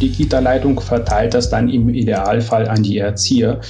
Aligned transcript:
Die 0.00 0.10
Kita-Leitung 0.10 0.80
verteilt 0.80 1.34
das 1.34 1.50
dann 1.50 1.68
im 1.68 1.88
Idealfall 1.88 2.68
an 2.68 2.82
die 2.82 2.98
Erzieher, 2.98 3.60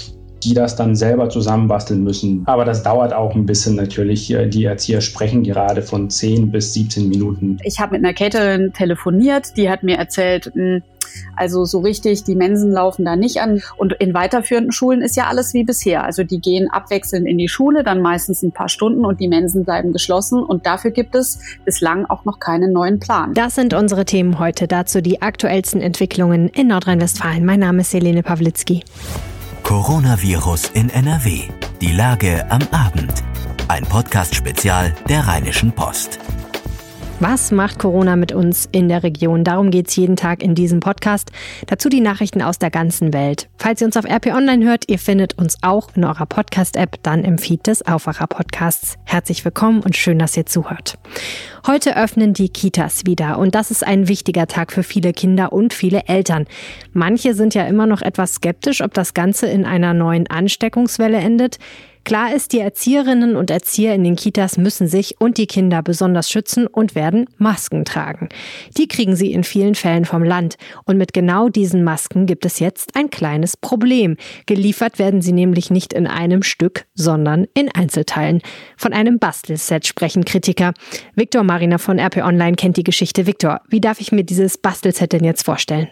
die 0.42 0.54
das 0.54 0.76
dann 0.76 0.94
selber 0.94 1.28
zusammenbasteln 1.28 2.02
müssen. 2.02 2.42
Aber 2.46 2.65
das 2.65 2.83
dauert 2.83 3.12
auch 3.12 3.34
ein 3.34 3.46
bisschen 3.46 3.76
natürlich. 3.76 4.34
Die 4.48 4.64
Erzieher 4.64 5.00
sprechen 5.00 5.42
gerade 5.42 5.82
von 5.82 6.10
10 6.10 6.50
bis 6.50 6.75
17 6.75 7.08
Minuten. 7.08 7.58
Ich 7.64 7.80
habe 7.80 7.92
mit 7.92 8.04
einer 8.04 8.14
Caterin 8.14 8.72
telefoniert, 8.72 9.56
die 9.56 9.70
hat 9.70 9.82
mir 9.82 9.96
erzählt, 9.96 10.50
hm, 10.54 10.82
also 11.36 11.64
so 11.64 11.80
richtig, 11.80 12.25
die 12.25 12.34
Mensen 12.34 12.73
laufen 12.73 13.04
da 13.04 13.16
nicht 13.16 13.41
an. 13.41 13.61
Und 13.77 13.95
in 13.95 14.14
weiterführenden 14.14 14.73
Schulen 14.73 15.03
ist 15.03 15.16
ja 15.16 15.27
alles 15.27 15.54
wie 15.54 15.64
bisher. 15.64 16.04
Also 16.04 16.25
die 16.25 16.41
gehen 16.41 16.68
abwechselnd 16.71 17.27
in 17.27 17.39
die 17.39 17.48
Schule, 17.48 17.84
dann 17.84 18.00
meistens 18.00 18.43
ein 18.43 18.53
paar 18.53 18.68
Stunden 18.68 19.04
und 19.04 19.21
die 19.21 19.29
Mensen 19.29 19.64
bleiben 19.64 19.93
geschlossen. 19.93 20.43
Und 20.43 20.67
dafür 20.67 20.90
gibt 20.90 21.14
es 21.14 21.39
bislang 21.64 22.07
auch 22.07 22.25
noch 22.25 22.39
keinen 22.39 22.72
neuen 22.72 23.00
Plan. 23.00 23.35
Das 23.35 23.54
sind 23.54 23.75
unsere 23.75 24.04
Themen 24.04 24.39
heute. 24.39 24.68
Dazu 24.68 25.00
die 25.00 25.22
aktuellsten 25.22 25.80
Entwicklungen 25.80 26.48
in 26.48 26.68
Nordrhein-Westfalen. 26.68 27.45
Mein 27.45 27.61
Name 27.61 27.81
ist 27.82 27.93
Helene 27.93 28.23
Pawlitzki. 28.23 28.82
Coronavirus 29.62 30.71
in 30.75 30.90
NRW. 30.90 31.40
Die 31.81 31.93
Lage 31.93 32.45
am 32.51 32.62
Abend. 32.71 33.25
Ein 33.69 33.84
Podcast-Spezial 33.84 34.93
der 35.09 35.27
Rheinischen 35.27 35.73
Post. 35.73 36.19
Was 37.27 37.52
macht 37.52 37.78
Corona 37.78 38.16
mit 38.16 38.33
uns 38.33 38.69
in 38.70 38.91
der 38.91 39.02
Region? 39.02 39.45
Darum 39.45 39.70
geht 39.70 39.88
es 39.88 39.96
jeden 39.96 40.14
Tag 40.14 40.42
in 40.42 40.55
diesem 40.55 40.80
Podcast. 40.80 41.33
Dazu 41.66 41.88
die 41.88 42.02
Nachrichten 42.02 42.42
aus 42.42 42.59
der 42.59 42.70
ganzen 42.70 43.14
Welt. 43.14 43.48
Falls 43.56 43.80
ihr 43.80 43.87
uns 43.87 43.97
auf 43.97 44.05
RP 44.05 44.27
Online 44.27 44.62
hört, 44.66 44.91
ihr 44.91 44.98
findet 44.98 45.38
uns 45.38 45.56
auch 45.62 45.88
in 45.97 46.05
eurer 46.05 46.27
Podcast-App, 46.27 47.02
dann 47.02 47.24
im 47.24 47.38
Feed 47.38 47.66
des 47.66 47.80
Aufwacher-Podcasts. 47.87 48.98
Herzlich 49.05 49.42
willkommen 49.42 49.80
und 49.80 49.97
schön, 49.97 50.19
dass 50.19 50.37
ihr 50.37 50.45
zuhört. 50.45 50.98
Heute 51.66 51.97
öffnen 51.97 52.34
die 52.34 52.50
Kitas 52.50 53.06
wieder 53.06 53.38
und 53.38 53.55
das 53.55 53.70
ist 53.70 53.86
ein 53.86 54.06
wichtiger 54.06 54.47
Tag 54.47 54.70
für 54.70 54.83
viele 54.83 55.14
Kinder 55.14 55.50
und 55.55 55.72
viele 55.72 56.02
Eltern. 56.09 56.45
Manche 56.92 57.33
sind 57.33 57.55
ja 57.55 57.64
immer 57.66 57.86
noch 57.86 58.02
etwas 58.02 58.34
skeptisch, 58.34 58.83
ob 58.83 58.92
das 58.92 59.14
Ganze 59.14 59.47
in 59.47 59.64
einer 59.64 59.94
neuen 59.94 60.27
Ansteckungswelle 60.27 61.16
endet. 61.16 61.59
Klar 62.05 62.34
ist, 62.34 62.52
die 62.52 62.60
Erzieherinnen 62.60 63.34
und 63.34 63.50
Erzieher 63.50 63.94
in 63.94 64.05
den 64.05 64.16
Kitas 64.16 64.58
müssen 64.58 64.86
sich 64.86 65.20
und 65.20 65.38
die 65.38 65.47
Kinder 65.47 65.83
besonders 65.83 66.30
schützen 66.30 66.66
und 66.66 66.94
werden 66.94 67.27
Masken 67.38 67.86
tragen. 67.86 68.28
Die 68.77 68.88
kriegen 68.88 69.16
sie 69.16 69.33
in 69.33 69.42
vielen 69.42 69.74
Fällen 69.74 70.05
vom 70.05 70.22
Land. 70.22 70.56
Und 70.84 70.98
mit 70.98 71.14
genau 71.14 71.48
diesen 71.48 71.82
Masken 71.82 72.27
gibt 72.27 72.44
es 72.44 72.58
jetzt 72.58 72.94
ein 72.94 73.08
kleines 73.08 73.56
Problem. 73.56 74.16
Geliefert 74.44 74.98
werden 74.98 75.22
sie 75.22 75.32
nämlich 75.32 75.70
nicht 75.70 75.94
in 75.94 76.06
einem 76.06 76.42
Stück, 76.42 76.84
sondern 76.94 77.47
in 77.55 77.70
Einzelteilen. 77.75 78.42
Von 78.77 78.92
einem 78.92 79.19
Bastelset 79.19 79.86
sprechen 79.86 80.27
Kritiker. 80.27 80.75
Viktor 81.14 81.42
Mariner 81.42 81.78
von 81.78 81.98
RP 81.98 82.19
Online 82.19 82.56
kennt 82.56 82.77
die 82.77 82.84
Geschichte. 82.84 83.27
Viktor, 83.27 83.62
wie 83.69 83.80
darf 83.80 84.00
ich 84.00 84.12
mir 84.12 84.25
dieses 84.25 84.58
Bastelset 84.58 85.12
denn 85.14 85.25
jetzt 85.25 85.44
vorstellen? 85.44 85.88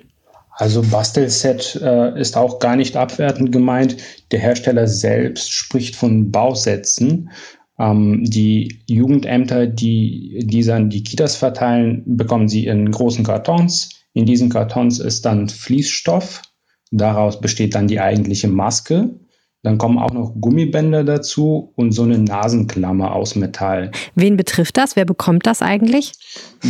Also 0.54 0.82
Bastelset 0.82 1.80
äh, 1.82 2.18
ist 2.20 2.36
auch 2.36 2.58
gar 2.58 2.76
nicht 2.76 2.96
abwertend 2.96 3.52
gemeint. 3.52 3.96
Der 4.30 4.40
Hersteller 4.40 4.86
selbst 4.86 5.50
spricht 5.50 5.96
von 5.96 6.30
Bausätzen. 6.30 7.30
Ähm, 7.78 8.22
die 8.24 8.82
Jugendämter, 8.86 9.66
die, 9.66 10.40
die 10.44 10.62
dann 10.62 10.90
die 10.90 11.02
Kitas 11.02 11.36
verteilen, 11.36 12.02
bekommen 12.06 12.48
sie 12.48 12.66
in 12.66 12.90
großen 12.90 13.24
Kartons. 13.24 13.90
In 14.12 14.26
diesen 14.26 14.50
Kartons 14.50 14.98
ist 14.98 15.24
dann 15.24 15.48
Fließstoff. 15.48 16.42
Daraus 16.90 17.40
besteht 17.40 17.74
dann 17.74 17.88
die 17.88 18.00
eigentliche 18.00 18.48
Maske. 18.48 19.18
Dann 19.64 19.78
kommen 19.78 19.98
auch 19.98 20.10
noch 20.10 20.34
Gummibänder 20.40 21.04
dazu 21.04 21.72
und 21.76 21.92
so 21.92 22.02
eine 22.02 22.18
Nasenklammer 22.18 23.14
aus 23.14 23.36
Metall. 23.36 23.92
Wen 24.16 24.36
betrifft 24.36 24.76
das? 24.76 24.96
Wer 24.96 25.04
bekommt 25.04 25.46
das 25.46 25.62
eigentlich? 25.62 26.12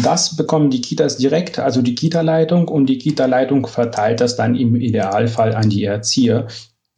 Das 0.03 0.37
bekommen 0.37 0.69
die 0.69 0.83
Kitas 0.83 1.17
direkt, 1.17 1.59
also 1.59 1.81
die 1.81 1.95
Kita-Leitung 1.95 2.69
und 2.69 2.87
die 2.87 2.99
Kita-Leitung 2.99 3.67
verteilt 3.67 4.21
das 4.21 4.37
dann 4.37 4.55
im 4.55 4.77
Idealfall 4.77 5.55
an 5.55 5.71
die 5.71 5.85
Erzieher, 5.85 6.49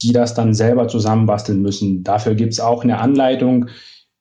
die 0.03 0.13
das 0.13 0.35
dann 0.35 0.53
selber 0.53 0.89
zusammenbasteln 0.89 1.63
müssen. 1.63 2.03
Dafür 2.03 2.35
gibt 2.35 2.55
es 2.55 2.61
auch 2.61 2.83
eine 2.83 2.99
Anleitung 2.99 3.69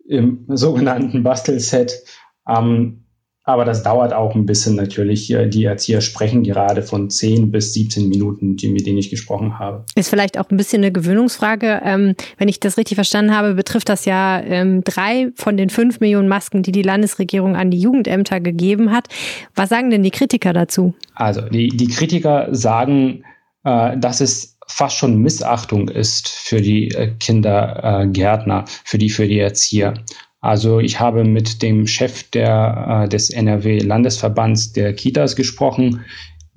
im 0.08 0.46
sogenannten 0.50 1.24
Bastelset. 1.24 2.04
Ähm, 2.48 3.03
aber 3.46 3.66
das 3.66 3.84
dauert 3.84 4.14
auch 4.14 4.36
ein 4.36 4.46
bisschen 4.46 4.76
natürlich. 4.76 5.28
Die 5.28 5.66
Erzieher 5.66 6.00
sprechen 6.00 6.44
gerade 6.44 6.82
von 6.82 7.10
10 7.10 7.52
bis 7.52 7.74
17 7.74 8.08
Minuten, 8.08 8.56
die, 8.56 8.70
mit 8.70 8.86
denen 8.86 8.98
ich 8.98 9.10
gesprochen 9.10 9.60
habe. 9.60 9.86
Ist 9.96 10.10
vielleicht 10.10 10.38
auch 10.40 10.50
ein 10.50 10.56
bisschen 10.56 10.82
eine 10.82 10.94
Gewöhnungsfrage. 10.94 11.82
Ähm, 11.84 12.16
wenn 12.38 12.48
ich 12.48 12.62
das 12.62 12.78
richtig 12.78 12.96
verstanden 12.96 13.36
habe, 13.36 13.54
betrifft 13.54 13.90
das 13.90 14.06
ja 14.06 14.40
ähm, 14.42 14.84
drei 14.84 15.32
von 15.36 15.58
den 15.58 15.70
fünf 15.70 16.00
Millionen 16.00 16.30
Masken, 16.30 16.64
die 16.64 16.72
die 16.72 16.84
Landesregierung 16.84 17.58
an 17.58 17.70
die 17.70 17.80
Jugendämter 17.80 18.40
gegeben 18.40 18.92
hat. 18.92 19.08
Was 19.56 19.70
sagen 19.70 19.90
denn 19.90 20.04
die 20.04 20.12
Kritiker 20.12 20.54
dazu? 20.54 20.94
Also 21.16 21.42
die, 21.42 21.68
die 21.68 21.88
Kritiker 21.88 22.48
sagen, 22.56 23.26
äh, 23.66 23.98
dass 23.98 24.22
es 24.22 24.58
fast 24.68 24.98
schon 24.98 25.22
Missachtung 25.22 25.90
ist 25.90 26.30
für 26.30 26.62
die 26.62 26.92
äh, 26.92 27.12
Kindergärtner, 27.20 28.64
für 28.86 28.98
die, 28.98 29.10
für 29.10 29.28
die 29.28 29.40
Erzieher. 29.40 29.96
Also 30.44 30.82
ich 30.82 31.00
habe 31.00 31.24
mit 31.24 31.62
dem 31.62 31.88
Chef 31.88 32.30
der, 32.32 33.06
äh, 33.06 33.10
des 33.10 33.30
NRW-Landesverbands 33.30 34.74
der 34.74 34.94
Kitas 34.94 35.38
gesprochen. 35.38 36.02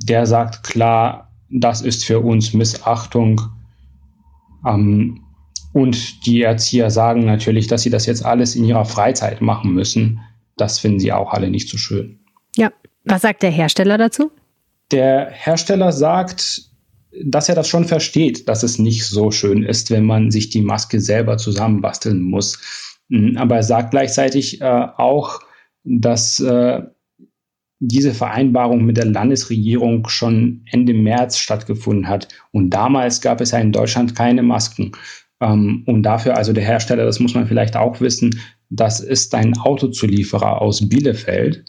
Der 0.02 0.26
sagt 0.26 0.64
klar, 0.64 1.32
das 1.50 1.82
ist 1.82 2.04
für 2.04 2.18
uns 2.18 2.52
Missachtung. 2.52 3.40
Ähm, 4.66 5.22
und 5.72 6.26
die 6.26 6.42
Erzieher 6.42 6.90
sagen 6.90 7.26
natürlich, 7.26 7.68
dass 7.68 7.82
sie 7.82 7.90
das 7.90 8.06
jetzt 8.06 8.24
alles 8.24 8.56
in 8.56 8.64
ihrer 8.64 8.86
Freizeit 8.86 9.40
machen 9.40 9.72
müssen. 9.72 10.18
Das 10.56 10.80
finden 10.80 10.98
sie 10.98 11.12
auch 11.12 11.32
alle 11.32 11.48
nicht 11.48 11.68
so 11.68 11.78
schön. 11.78 12.18
Ja, 12.56 12.72
was 13.04 13.22
sagt 13.22 13.44
der 13.44 13.52
Hersteller 13.52 13.98
dazu? 13.98 14.32
Der 14.90 15.30
Hersteller 15.30 15.92
sagt, 15.92 16.62
dass 17.24 17.48
er 17.48 17.54
das 17.54 17.68
schon 17.68 17.84
versteht, 17.84 18.48
dass 18.48 18.64
es 18.64 18.80
nicht 18.80 19.04
so 19.04 19.30
schön 19.30 19.62
ist, 19.62 19.92
wenn 19.92 20.06
man 20.06 20.32
sich 20.32 20.50
die 20.50 20.62
Maske 20.62 21.00
selber 21.00 21.38
zusammenbasteln 21.38 22.20
muss. 22.20 22.58
Mhm, 23.08 23.36
aber 23.36 23.56
er 23.56 23.62
sagt 23.62 23.90
gleichzeitig 23.92 24.60
äh, 24.60 24.64
auch, 24.64 25.40
dass 25.84 26.40
äh, 26.40 26.82
diese 27.78 28.14
Vereinbarung 28.14 28.84
mit 28.84 28.96
der 28.96 29.04
Landesregierung 29.04 30.08
schon 30.08 30.64
Ende 30.70 30.94
März 30.94 31.38
stattgefunden 31.38 32.08
hat. 32.08 32.28
Und 32.52 32.70
damals 32.70 33.20
gab 33.20 33.40
es 33.40 33.50
ja 33.50 33.58
in 33.58 33.72
Deutschland 33.72 34.14
keine 34.14 34.42
Masken. 34.42 34.92
Ähm, 35.40 35.82
und 35.86 36.02
dafür, 36.02 36.36
also 36.36 36.52
der 36.52 36.64
Hersteller, 36.64 37.04
das 37.04 37.20
muss 37.20 37.34
man 37.34 37.46
vielleicht 37.46 37.76
auch 37.76 38.00
wissen, 38.00 38.40
das 38.70 39.00
ist 39.00 39.34
ein 39.34 39.56
Autozulieferer 39.58 40.60
aus 40.60 40.88
Bielefeld. 40.88 41.64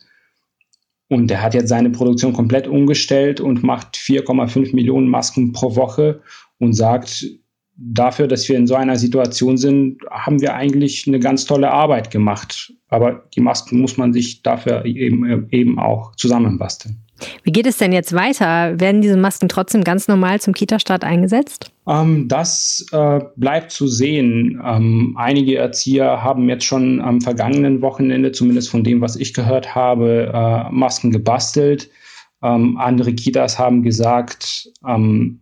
Und 1.09 1.27
der 1.27 1.41
hat 1.41 1.53
jetzt 1.53 1.69
seine 1.69 1.89
Produktion 1.89 2.33
komplett 2.33 2.67
umgestellt 2.67 3.39
und 3.39 3.63
macht 3.63 3.95
4,5 3.95 4.75
Millionen 4.75 5.07
Masken 5.07 5.53
pro 5.53 5.75
Woche 5.75 6.21
und 6.57 6.73
sagt, 6.73 7.25
dafür, 7.77 8.27
dass 8.27 8.49
wir 8.49 8.57
in 8.57 8.67
so 8.67 8.75
einer 8.75 8.97
Situation 8.97 9.57
sind, 9.57 10.01
haben 10.09 10.41
wir 10.41 10.55
eigentlich 10.55 11.05
eine 11.07 11.19
ganz 11.19 11.45
tolle 11.45 11.71
Arbeit 11.71 12.11
gemacht. 12.11 12.73
Aber 12.89 13.23
die 13.35 13.41
Masken 13.41 13.79
muss 13.79 13.97
man 13.97 14.13
sich 14.13 14.41
dafür 14.41 14.85
eben, 14.85 15.47
eben 15.51 15.79
auch 15.79 16.15
zusammenbasteln. 16.15 16.97
Wie 17.43 17.51
geht 17.51 17.65
es 17.65 17.77
denn 17.77 17.93
jetzt 17.93 18.13
weiter? 18.13 18.79
Werden 18.79 19.01
diese 19.01 19.17
Masken 19.17 19.49
trotzdem 19.49 19.83
ganz 19.83 20.07
normal 20.07 20.39
zum 20.39 20.53
Kita-Start 20.53 21.03
eingesetzt? 21.03 21.71
Ähm, 21.87 22.27
das 22.27 22.85
äh, 22.91 23.21
bleibt 23.35 23.71
zu 23.71 23.87
sehen. 23.87 24.61
Ähm, 24.63 25.15
einige 25.17 25.57
Erzieher 25.57 26.23
haben 26.23 26.47
jetzt 26.47 26.65
schon 26.65 27.01
am 27.01 27.21
vergangenen 27.21 27.81
Wochenende, 27.81 28.31
zumindest 28.31 28.69
von 28.69 28.83
dem, 28.83 29.01
was 29.01 29.15
ich 29.15 29.33
gehört 29.33 29.73
habe, 29.73 30.31
äh, 30.31 30.71
Masken 30.71 31.11
gebastelt. 31.11 31.89
Ähm, 32.43 32.77
andere 32.77 33.13
Kitas 33.13 33.57
haben 33.57 33.81
gesagt, 33.81 34.69
ähm, 34.87 35.39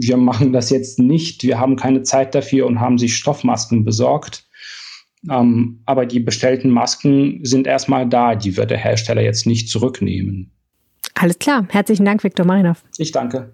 wir 0.00 0.16
machen 0.16 0.52
das 0.52 0.70
jetzt 0.70 0.98
nicht, 0.98 1.42
wir 1.42 1.58
haben 1.58 1.76
keine 1.76 2.02
Zeit 2.02 2.34
dafür 2.34 2.66
und 2.66 2.80
haben 2.80 2.98
sich 2.98 3.16
Stoffmasken 3.16 3.84
besorgt. 3.84 4.44
Ähm, 5.28 5.82
aber 5.84 6.06
die 6.06 6.20
bestellten 6.20 6.70
Masken 6.70 7.40
sind 7.42 7.66
erstmal 7.66 8.08
da, 8.08 8.36
die 8.36 8.56
wird 8.56 8.70
der 8.70 8.78
Hersteller 8.78 9.22
jetzt 9.22 9.46
nicht 9.46 9.68
zurücknehmen. 9.68 10.52
Alles 11.14 11.38
klar. 11.38 11.66
Herzlichen 11.70 12.04
Dank, 12.04 12.22
Viktor 12.22 12.46
Marinov. 12.46 12.84
Ich 12.96 13.10
danke. 13.10 13.52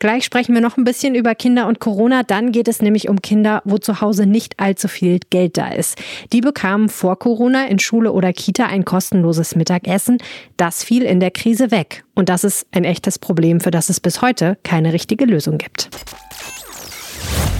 Gleich 0.00 0.24
sprechen 0.24 0.54
wir 0.54 0.62
noch 0.62 0.78
ein 0.78 0.84
bisschen 0.84 1.14
über 1.14 1.34
Kinder 1.34 1.66
und 1.66 1.78
Corona. 1.78 2.22
Dann 2.22 2.52
geht 2.52 2.68
es 2.68 2.80
nämlich 2.80 3.10
um 3.10 3.20
Kinder, 3.20 3.60
wo 3.66 3.76
zu 3.76 4.00
Hause 4.00 4.24
nicht 4.24 4.58
allzu 4.58 4.88
viel 4.88 5.20
Geld 5.28 5.58
da 5.58 5.68
ist. 5.68 5.98
Die 6.32 6.40
bekamen 6.40 6.88
vor 6.88 7.18
Corona 7.18 7.66
in 7.66 7.78
Schule 7.78 8.12
oder 8.12 8.32
Kita 8.32 8.64
ein 8.64 8.86
kostenloses 8.86 9.56
Mittagessen. 9.56 10.16
Das 10.56 10.82
fiel 10.82 11.02
in 11.02 11.20
der 11.20 11.30
Krise 11.30 11.70
weg. 11.70 12.02
Und 12.14 12.30
das 12.30 12.44
ist 12.44 12.66
ein 12.72 12.84
echtes 12.84 13.18
Problem, 13.18 13.60
für 13.60 13.70
das 13.70 13.90
es 13.90 14.00
bis 14.00 14.22
heute 14.22 14.56
keine 14.62 14.94
richtige 14.94 15.26
Lösung 15.26 15.58
gibt. 15.58 15.90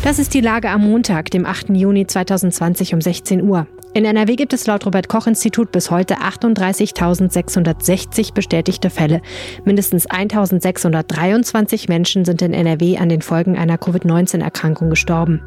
Das 0.03 0.19
ist 0.19 0.33
die 0.33 0.41
Lage 0.41 0.71
am 0.71 0.91
Montag, 0.91 1.31
dem 1.31 1.45
8. 1.45 1.69
Juni 1.69 2.07
2020 2.07 2.95
um 2.95 3.03
16 3.03 3.43
Uhr. 3.43 3.67
In 3.93 4.05
NRW 4.05 4.37
gibt 4.37 4.53
es 4.53 4.69
laut 4.69 4.87
Robert 4.87 5.09
Koch 5.09 5.27
Institut 5.27 5.73
bis 5.73 5.91
heute 5.91 6.19
38.660 6.19 8.33
bestätigte 8.33 8.89
Fälle. 8.89 9.21
Mindestens 9.65 10.09
1.623 10.09 11.89
Menschen 11.89 12.25
sind 12.25 12.41
in 12.41 12.55
NRW 12.55 12.99
an 12.99 13.09
den 13.09 13.21
Folgen 13.21 13.59
einer 13.59 13.79
Covid-19-Erkrankung 13.79 14.91
gestorben. 14.91 15.43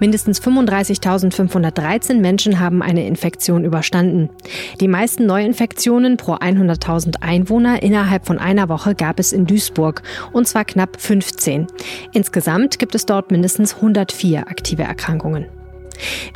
Mindestens 0.00 0.42
35.513 0.42 2.14
Menschen 2.14 2.58
haben 2.58 2.82
eine 2.82 3.06
Infektion 3.06 3.64
überstanden. 3.64 4.28
Die 4.80 4.88
meisten 4.88 5.26
Neuinfektionen 5.26 6.16
pro 6.16 6.34
100.000 6.34 7.22
Einwohner 7.22 7.80
innerhalb 7.80 8.26
von 8.26 8.40
einer 8.40 8.68
Woche 8.68 8.96
gab 8.96 9.20
es 9.20 9.32
in 9.32 9.46
Duisburg, 9.46 10.02
und 10.32 10.48
zwar 10.48 10.64
knapp 10.64 11.00
15. 11.00 11.68
Insgesamt 12.12 12.80
gibt 12.80 12.96
es 12.96 13.06
dort 13.06 13.30
mindestens 13.30 13.76
104 13.76 14.48
aktive 14.48 14.82
Erkrankungen. 14.82 15.46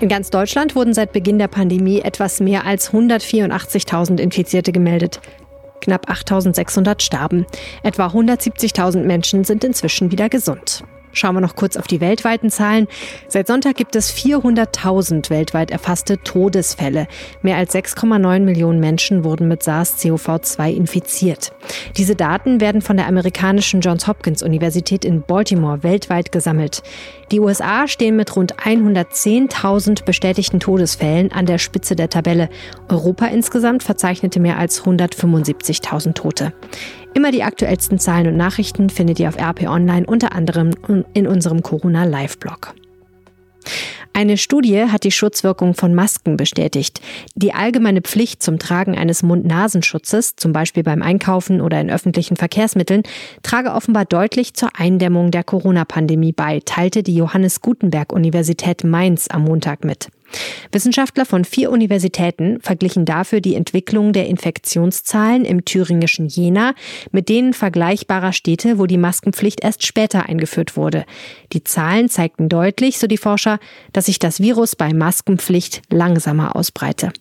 In 0.00 0.08
ganz 0.08 0.30
Deutschland 0.30 0.74
wurden 0.74 0.94
seit 0.94 1.12
Beginn 1.12 1.38
der 1.38 1.48
Pandemie 1.48 2.00
etwas 2.00 2.40
mehr 2.40 2.64
als 2.64 2.92
184.000 2.92 4.20
Infizierte 4.20 4.72
gemeldet. 4.72 5.20
Knapp 5.80 6.08
8.600 6.10 7.00
starben. 7.02 7.46
Etwa 7.82 8.08
170.000 8.08 9.04
Menschen 9.04 9.44
sind 9.44 9.64
inzwischen 9.64 10.10
wieder 10.10 10.28
gesund. 10.28 10.82
Schauen 11.18 11.34
wir 11.34 11.40
noch 11.40 11.56
kurz 11.56 11.76
auf 11.76 11.88
die 11.88 12.00
weltweiten 12.00 12.48
Zahlen. 12.48 12.86
Seit 13.26 13.48
Sonntag 13.48 13.74
gibt 13.74 13.96
es 13.96 14.14
400.000 14.14 15.30
weltweit 15.30 15.72
erfasste 15.72 16.18
Todesfälle. 16.22 17.08
Mehr 17.42 17.56
als 17.56 17.74
6,9 17.74 18.38
Millionen 18.40 18.78
Menschen 18.78 19.24
wurden 19.24 19.48
mit 19.48 19.64
SARS-CoV-2 19.64 20.72
infiziert. 20.72 21.52
Diese 21.96 22.14
Daten 22.14 22.60
werden 22.60 22.82
von 22.82 22.96
der 22.96 23.08
amerikanischen 23.08 23.80
Johns 23.80 24.06
Hopkins 24.06 24.44
Universität 24.44 25.04
in 25.04 25.22
Baltimore 25.22 25.82
weltweit 25.82 26.30
gesammelt. 26.30 26.84
Die 27.32 27.40
USA 27.40 27.88
stehen 27.88 28.14
mit 28.14 28.36
rund 28.36 28.54
110.000 28.54 30.04
bestätigten 30.04 30.60
Todesfällen 30.60 31.32
an 31.32 31.46
der 31.46 31.58
Spitze 31.58 31.96
der 31.96 32.10
Tabelle. 32.10 32.48
Europa 32.88 33.26
insgesamt 33.26 33.82
verzeichnete 33.82 34.38
mehr 34.38 34.56
als 34.56 34.84
175.000 34.84 36.14
Tote. 36.14 36.52
Immer 37.14 37.32
die 37.32 37.42
aktuellsten 37.42 37.98
Zahlen 37.98 38.28
und 38.28 38.36
Nachrichten 38.36 38.90
findet 38.90 39.18
ihr 39.18 39.28
auf 39.28 39.38
RP 39.38 39.68
Online, 39.68 40.06
unter 40.06 40.32
anderem 40.32 40.70
in 41.14 41.26
unserem 41.26 41.62
Corona 41.62 42.04
Live-Blog. 42.04 42.74
Eine 44.18 44.36
Studie 44.36 44.86
hat 44.86 45.04
die 45.04 45.12
Schutzwirkung 45.12 45.74
von 45.74 45.94
Masken 45.94 46.36
bestätigt. 46.36 47.00
Die 47.36 47.54
allgemeine 47.54 48.00
Pflicht 48.00 48.42
zum 48.42 48.58
Tragen 48.58 48.98
eines 48.98 49.22
Mund-Nasenschutzes, 49.22 50.34
zum 50.34 50.52
Beispiel 50.52 50.82
beim 50.82 51.02
Einkaufen 51.02 51.60
oder 51.60 51.80
in 51.80 51.88
öffentlichen 51.88 52.36
Verkehrsmitteln, 52.36 53.04
trage 53.42 53.70
offenbar 53.70 54.06
deutlich 54.06 54.54
zur 54.54 54.70
Eindämmung 54.76 55.30
der 55.30 55.44
Corona-Pandemie 55.44 56.32
bei, 56.32 56.60
teilte 56.64 57.04
die 57.04 57.14
Johannes 57.14 57.60
Gutenberg 57.60 58.12
Universität 58.12 58.82
Mainz 58.82 59.28
am 59.30 59.44
Montag 59.44 59.84
mit. 59.84 60.08
Wissenschaftler 60.72 61.24
von 61.24 61.44
vier 61.44 61.70
Universitäten 61.70 62.60
verglichen 62.60 63.04
dafür 63.04 63.40
die 63.40 63.54
Entwicklung 63.54 64.12
der 64.12 64.26
Infektionszahlen 64.26 65.44
im 65.44 65.64
thüringischen 65.64 66.28
Jena 66.28 66.74
mit 67.10 67.28
denen 67.28 67.52
vergleichbarer 67.52 68.32
Städte, 68.32 68.78
wo 68.78 68.86
die 68.86 68.98
Maskenpflicht 68.98 69.62
erst 69.62 69.86
später 69.86 70.26
eingeführt 70.28 70.76
wurde. 70.76 71.04
Die 71.52 71.64
Zahlen 71.64 72.08
zeigten 72.08 72.48
deutlich, 72.48 72.98
so 72.98 73.06
die 73.06 73.16
Forscher, 73.16 73.58
dass 73.92 74.06
sich 74.06 74.18
das 74.18 74.40
Virus 74.40 74.76
bei 74.76 74.92
Maskenpflicht 74.92 75.82
langsamer 75.90 76.56
ausbreite. 76.56 77.12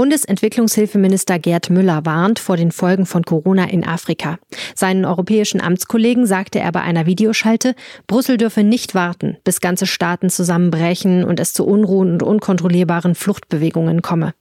Bundesentwicklungshilfeminister 0.00 1.38
Gerd 1.38 1.68
Müller 1.68 2.06
warnt 2.06 2.38
vor 2.38 2.56
den 2.56 2.72
Folgen 2.72 3.04
von 3.04 3.22
Corona 3.22 3.68
in 3.68 3.86
Afrika. 3.86 4.38
Seinen 4.74 5.04
europäischen 5.04 5.60
Amtskollegen 5.60 6.24
sagte 6.24 6.58
er 6.58 6.72
bei 6.72 6.80
einer 6.80 7.04
Videoschalte, 7.04 7.74
Brüssel 8.06 8.38
dürfe 8.38 8.62
nicht 8.62 8.94
warten, 8.94 9.36
bis 9.44 9.60
ganze 9.60 9.84
Staaten 9.84 10.30
zusammenbrechen 10.30 11.22
und 11.22 11.38
es 11.38 11.52
zu 11.52 11.66
Unruhen 11.66 12.14
und 12.14 12.22
unkontrollierbaren 12.22 13.14
Fluchtbewegungen 13.14 14.00
komme. 14.00 14.32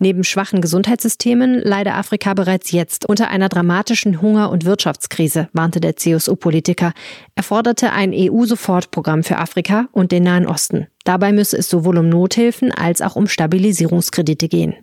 Neben 0.00 0.22
schwachen 0.22 0.60
Gesundheitssystemen 0.60 1.62
leide 1.62 1.94
Afrika 1.94 2.34
bereits 2.34 2.70
jetzt 2.72 3.08
unter 3.08 3.28
einer 3.28 3.48
dramatischen 3.48 4.20
Hunger- 4.20 4.50
und 4.50 4.66
Wirtschaftskrise, 4.66 5.48
warnte 5.54 5.80
der 5.80 5.96
CSU-Politiker. 5.96 6.92
Er 7.34 7.42
forderte 7.42 7.90
ein 7.92 8.12
EU-Sofortprogramm 8.14 9.24
für 9.24 9.38
Afrika 9.38 9.88
und 9.92 10.12
den 10.12 10.24
Nahen 10.24 10.46
Osten. 10.46 10.88
Dabei 11.06 11.32
müsse 11.32 11.56
es 11.56 11.70
sowohl 11.70 11.98
um 11.98 12.08
Nothilfen 12.08 12.72
als 12.72 13.00
auch 13.00 13.14
um 13.14 13.28
Stabilisierungskredite 13.28 14.48
gehen. 14.48 14.74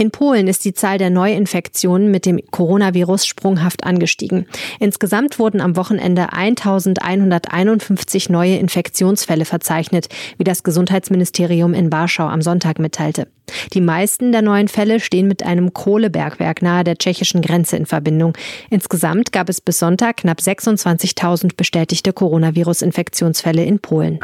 In 0.00 0.10
Polen 0.10 0.48
ist 0.48 0.64
die 0.64 0.72
Zahl 0.72 0.96
der 0.96 1.10
Neuinfektionen 1.10 2.10
mit 2.10 2.24
dem 2.24 2.40
Coronavirus 2.50 3.26
sprunghaft 3.26 3.84
angestiegen. 3.84 4.46
Insgesamt 4.78 5.38
wurden 5.38 5.60
am 5.60 5.76
Wochenende 5.76 6.32
1151 6.32 8.30
neue 8.30 8.56
Infektionsfälle 8.56 9.44
verzeichnet, 9.44 10.08
wie 10.38 10.44
das 10.44 10.62
Gesundheitsministerium 10.62 11.74
in 11.74 11.92
Warschau 11.92 12.26
am 12.28 12.40
Sonntag 12.40 12.78
mitteilte. 12.78 13.28
Die 13.74 13.82
meisten 13.82 14.32
der 14.32 14.40
neuen 14.40 14.68
Fälle 14.68 15.00
stehen 15.00 15.28
mit 15.28 15.42
einem 15.42 15.74
Kohlebergwerk 15.74 16.62
nahe 16.62 16.82
der 16.82 16.96
tschechischen 16.96 17.42
Grenze 17.42 17.76
in 17.76 17.84
Verbindung. 17.84 18.32
Insgesamt 18.70 19.32
gab 19.32 19.50
es 19.50 19.60
bis 19.60 19.80
Sonntag 19.80 20.16
knapp 20.16 20.38
26.000 20.38 21.56
bestätigte 21.58 22.14
Coronavirus-Infektionsfälle 22.14 23.64
in 23.64 23.80
Polen. 23.80 24.18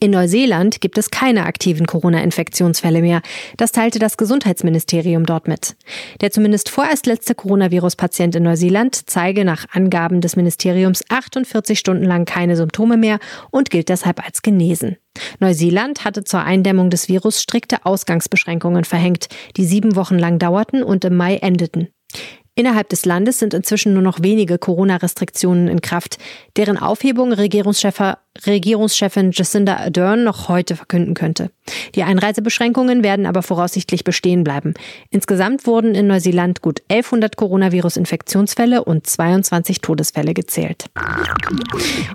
In 0.00 0.10
Neuseeland 0.10 0.80
gibt 0.80 0.98
es 0.98 1.10
keine 1.10 1.46
aktiven 1.46 1.86
Corona-Infektionsfälle 1.86 3.00
mehr. 3.00 3.22
Das 3.56 3.72
teilte 3.72 3.98
das 3.98 4.16
Gesundheitsministerium 4.16 5.26
dort 5.26 5.48
mit. 5.48 5.76
Der 6.20 6.30
zumindest 6.30 6.68
vorerst 6.68 7.06
letzte 7.06 7.34
Coronavirus-Patient 7.34 8.34
in 8.36 8.42
Neuseeland 8.42 9.08
zeige 9.08 9.44
nach 9.44 9.66
Angaben 9.72 10.20
des 10.20 10.36
Ministeriums 10.36 11.04
48 11.08 11.78
Stunden 11.78 12.04
lang 12.04 12.24
keine 12.24 12.56
Symptome 12.56 12.96
mehr 12.96 13.18
und 13.50 13.70
gilt 13.70 13.88
deshalb 13.88 14.24
als 14.24 14.42
genesen. 14.42 14.96
Neuseeland 15.38 16.04
hatte 16.04 16.24
zur 16.24 16.40
Eindämmung 16.40 16.90
des 16.90 17.08
Virus 17.08 17.40
strikte 17.40 17.84
Ausgangsbeschränkungen 17.86 18.84
verhängt, 18.84 19.28
die 19.56 19.64
sieben 19.64 19.96
Wochen 19.96 20.18
lang 20.18 20.38
dauerten 20.38 20.82
und 20.82 21.04
im 21.04 21.16
Mai 21.16 21.36
endeten. 21.36 21.88
Innerhalb 22.56 22.88
des 22.88 23.04
Landes 23.04 23.40
sind 23.40 23.52
inzwischen 23.52 23.94
nur 23.94 24.02
noch 24.02 24.22
wenige 24.22 24.58
Corona-Restriktionen 24.58 25.66
in 25.66 25.80
Kraft, 25.80 26.18
deren 26.56 26.78
Aufhebung 26.78 27.32
Regierungschef 27.32 27.98
Regierungschefin 28.46 29.30
Jacinda 29.32 29.76
Ardern 29.76 30.24
noch 30.24 30.48
heute 30.48 30.76
verkünden 30.76 31.14
könnte. 31.14 31.50
Die 31.94 32.02
Einreisebeschränkungen 32.02 33.02
werden 33.02 33.26
aber 33.26 33.42
voraussichtlich 33.42 34.04
bestehen 34.04 34.44
bleiben. 34.44 34.74
Insgesamt 35.10 35.66
wurden 35.66 35.94
in 35.94 36.08
Neuseeland 36.08 36.60
gut 36.60 36.82
1100 36.90 37.36
Coronavirus-Infektionsfälle 37.36 38.84
und 38.84 39.06
22 39.06 39.80
Todesfälle 39.80 40.34
gezählt. 40.34 40.86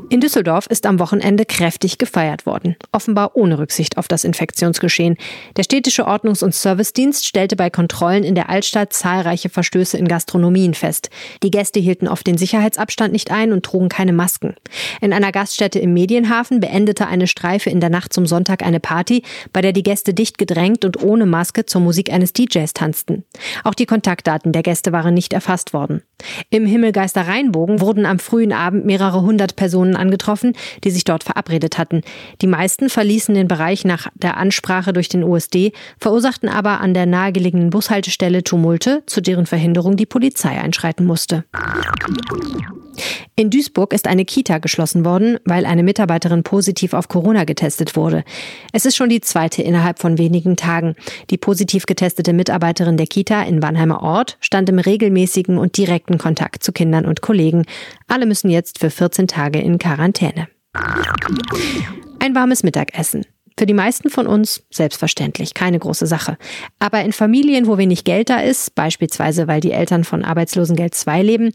In 0.09 0.19
Düsseldorf 0.19 0.67
ist 0.67 0.85
am 0.85 0.99
Wochenende 0.99 1.45
kräftig 1.45 1.97
gefeiert 1.97 2.45
worden, 2.45 2.75
offenbar 2.91 3.35
ohne 3.35 3.57
Rücksicht 3.57 3.97
auf 3.97 4.07
das 4.07 4.23
Infektionsgeschehen. 4.23 5.15
Der 5.55 5.63
städtische 5.63 6.05
Ordnungs- 6.05 6.43
und 6.43 6.53
Servicedienst 6.53 7.25
stellte 7.25 7.55
bei 7.55 7.69
Kontrollen 7.69 8.23
in 8.23 8.35
der 8.35 8.49
Altstadt 8.49 8.93
zahlreiche 8.93 9.49
Verstöße 9.49 9.97
in 9.97 10.07
Gastronomien 10.07 10.73
fest. 10.73 11.09
Die 11.43 11.51
Gäste 11.51 11.79
hielten 11.79 12.07
oft 12.07 12.27
den 12.27 12.37
Sicherheitsabstand 12.37 13.13
nicht 13.13 13.31
ein 13.31 13.53
und 13.53 13.65
trugen 13.65 13.89
keine 13.89 14.13
Masken. 14.13 14.55
In 15.01 15.13
einer 15.13 15.31
Gaststätte 15.31 15.79
im 15.79 15.93
Medien 15.93 16.08
Medienhafen 16.09 16.59
beendete 16.59 17.05
eine 17.05 17.27
Streife 17.27 17.69
in 17.69 17.79
der 17.81 17.91
Nacht 17.91 18.13
zum 18.13 18.25
Sonntag 18.25 18.63
eine 18.63 18.79
Party, 18.79 19.21
bei 19.53 19.61
der 19.61 19.73
die 19.73 19.83
Gäste 19.83 20.15
dicht 20.15 20.39
gedrängt 20.39 20.83
und 20.83 21.03
ohne 21.03 21.27
Maske 21.27 21.67
zur 21.67 21.81
Musik 21.81 22.11
eines 22.11 22.33
DJs 22.33 22.73
tanzten. 22.73 23.25
Auch 23.63 23.75
die 23.75 23.85
Kontaktdaten 23.85 24.51
der 24.51 24.63
Gäste 24.63 24.91
waren 24.91 25.13
nicht 25.13 25.33
erfasst 25.33 25.71
worden. 25.71 26.01
Im 26.49 26.65
Himmelgeister 26.65 27.27
Rheinbogen 27.27 27.79
wurden 27.79 28.07
am 28.07 28.17
frühen 28.17 28.53
Abend 28.53 28.87
mehrere 28.87 29.21
hundert 29.21 29.55
Personen 29.55 29.95
angetroffen, 29.95 30.53
die 30.83 30.89
sich 30.89 31.03
dort 31.03 31.23
verabredet 31.23 31.77
hatten. 31.77 32.01
Die 32.41 32.47
meisten 32.47 32.89
verließen 32.89 33.35
den 33.35 33.47
Bereich 33.47 33.85
nach 33.85 34.07
der 34.15 34.37
Ansprache 34.37 34.93
durch 34.93 35.09
den 35.09 35.23
USD, 35.23 35.73
verursachten 35.99 36.49
aber 36.49 36.81
an 36.81 36.95
der 36.95 37.05
nahegelegenen 37.05 37.69
Bushaltestelle 37.69 38.43
Tumulte, 38.43 39.03
zu 39.05 39.21
deren 39.21 39.45
Verhinderung 39.45 39.95
die 39.95 40.07
Polizei 40.07 40.59
einschreiten 40.59 41.05
musste. 41.05 41.43
In 43.35 43.49
Duisburg 43.49 43.93
ist 43.93 44.07
eine 44.07 44.25
Kita 44.25 44.57
geschlossen 44.57 45.05
worden, 45.05 45.37
weil 45.45 45.65
eine 45.65 45.83
Mitarbeiterin 45.83 46.43
positiv 46.43 46.93
auf 46.93 47.07
Corona 47.07 47.43
getestet 47.43 47.95
wurde. 47.95 48.23
Es 48.73 48.85
ist 48.85 48.95
schon 48.95 49.09
die 49.09 49.21
zweite 49.21 49.61
innerhalb 49.61 49.99
von 49.99 50.17
wenigen 50.17 50.55
Tagen. 50.55 50.95
Die 51.29 51.37
positiv 51.37 51.85
getestete 51.85 52.33
Mitarbeiterin 52.33 52.97
der 52.97 53.07
Kita 53.07 53.43
in 53.43 53.61
Wannheimer 53.61 54.01
Ort 54.01 54.37
stand 54.41 54.69
im 54.69 54.79
regelmäßigen 54.79 55.57
und 55.57 55.77
direkten 55.77 56.17
Kontakt 56.17 56.63
zu 56.63 56.71
Kindern 56.71 57.05
und 57.05 57.21
Kollegen. 57.21 57.65
Alle 58.07 58.25
müssen 58.25 58.49
jetzt 58.49 58.79
für 58.79 58.89
14 58.89 59.27
Tage 59.27 59.59
in 59.59 59.77
Quarantäne. 59.77 60.47
Ein 62.19 62.35
warmes 62.35 62.63
Mittagessen. 62.63 63.25
Für 63.59 63.65
die 63.65 63.73
meisten 63.73 64.09
von 64.09 64.25
uns 64.25 64.63
selbstverständlich, 64.69 65.53
keine 65.53 65.79
große 65.79 66.07
Sache. 66.07 66.37
Aber 66.79 67.01
in 67.01 67.11
Familien, 67.11 67.67
wo 67.67 67.77
wenig 67.77 68.05
Geld 68.05 68.29
da 68.29 68.39
ist, 68.39 68.73
beispielsweise 68.73 69.49
weil 69.49 69.59
die 69.59 69.73
Eltern 69.73 70.05
von 70.05 70.23
Arbeitslosengeld 70.23 70.95
2 70.95 71.23
leben, 71.23 71.51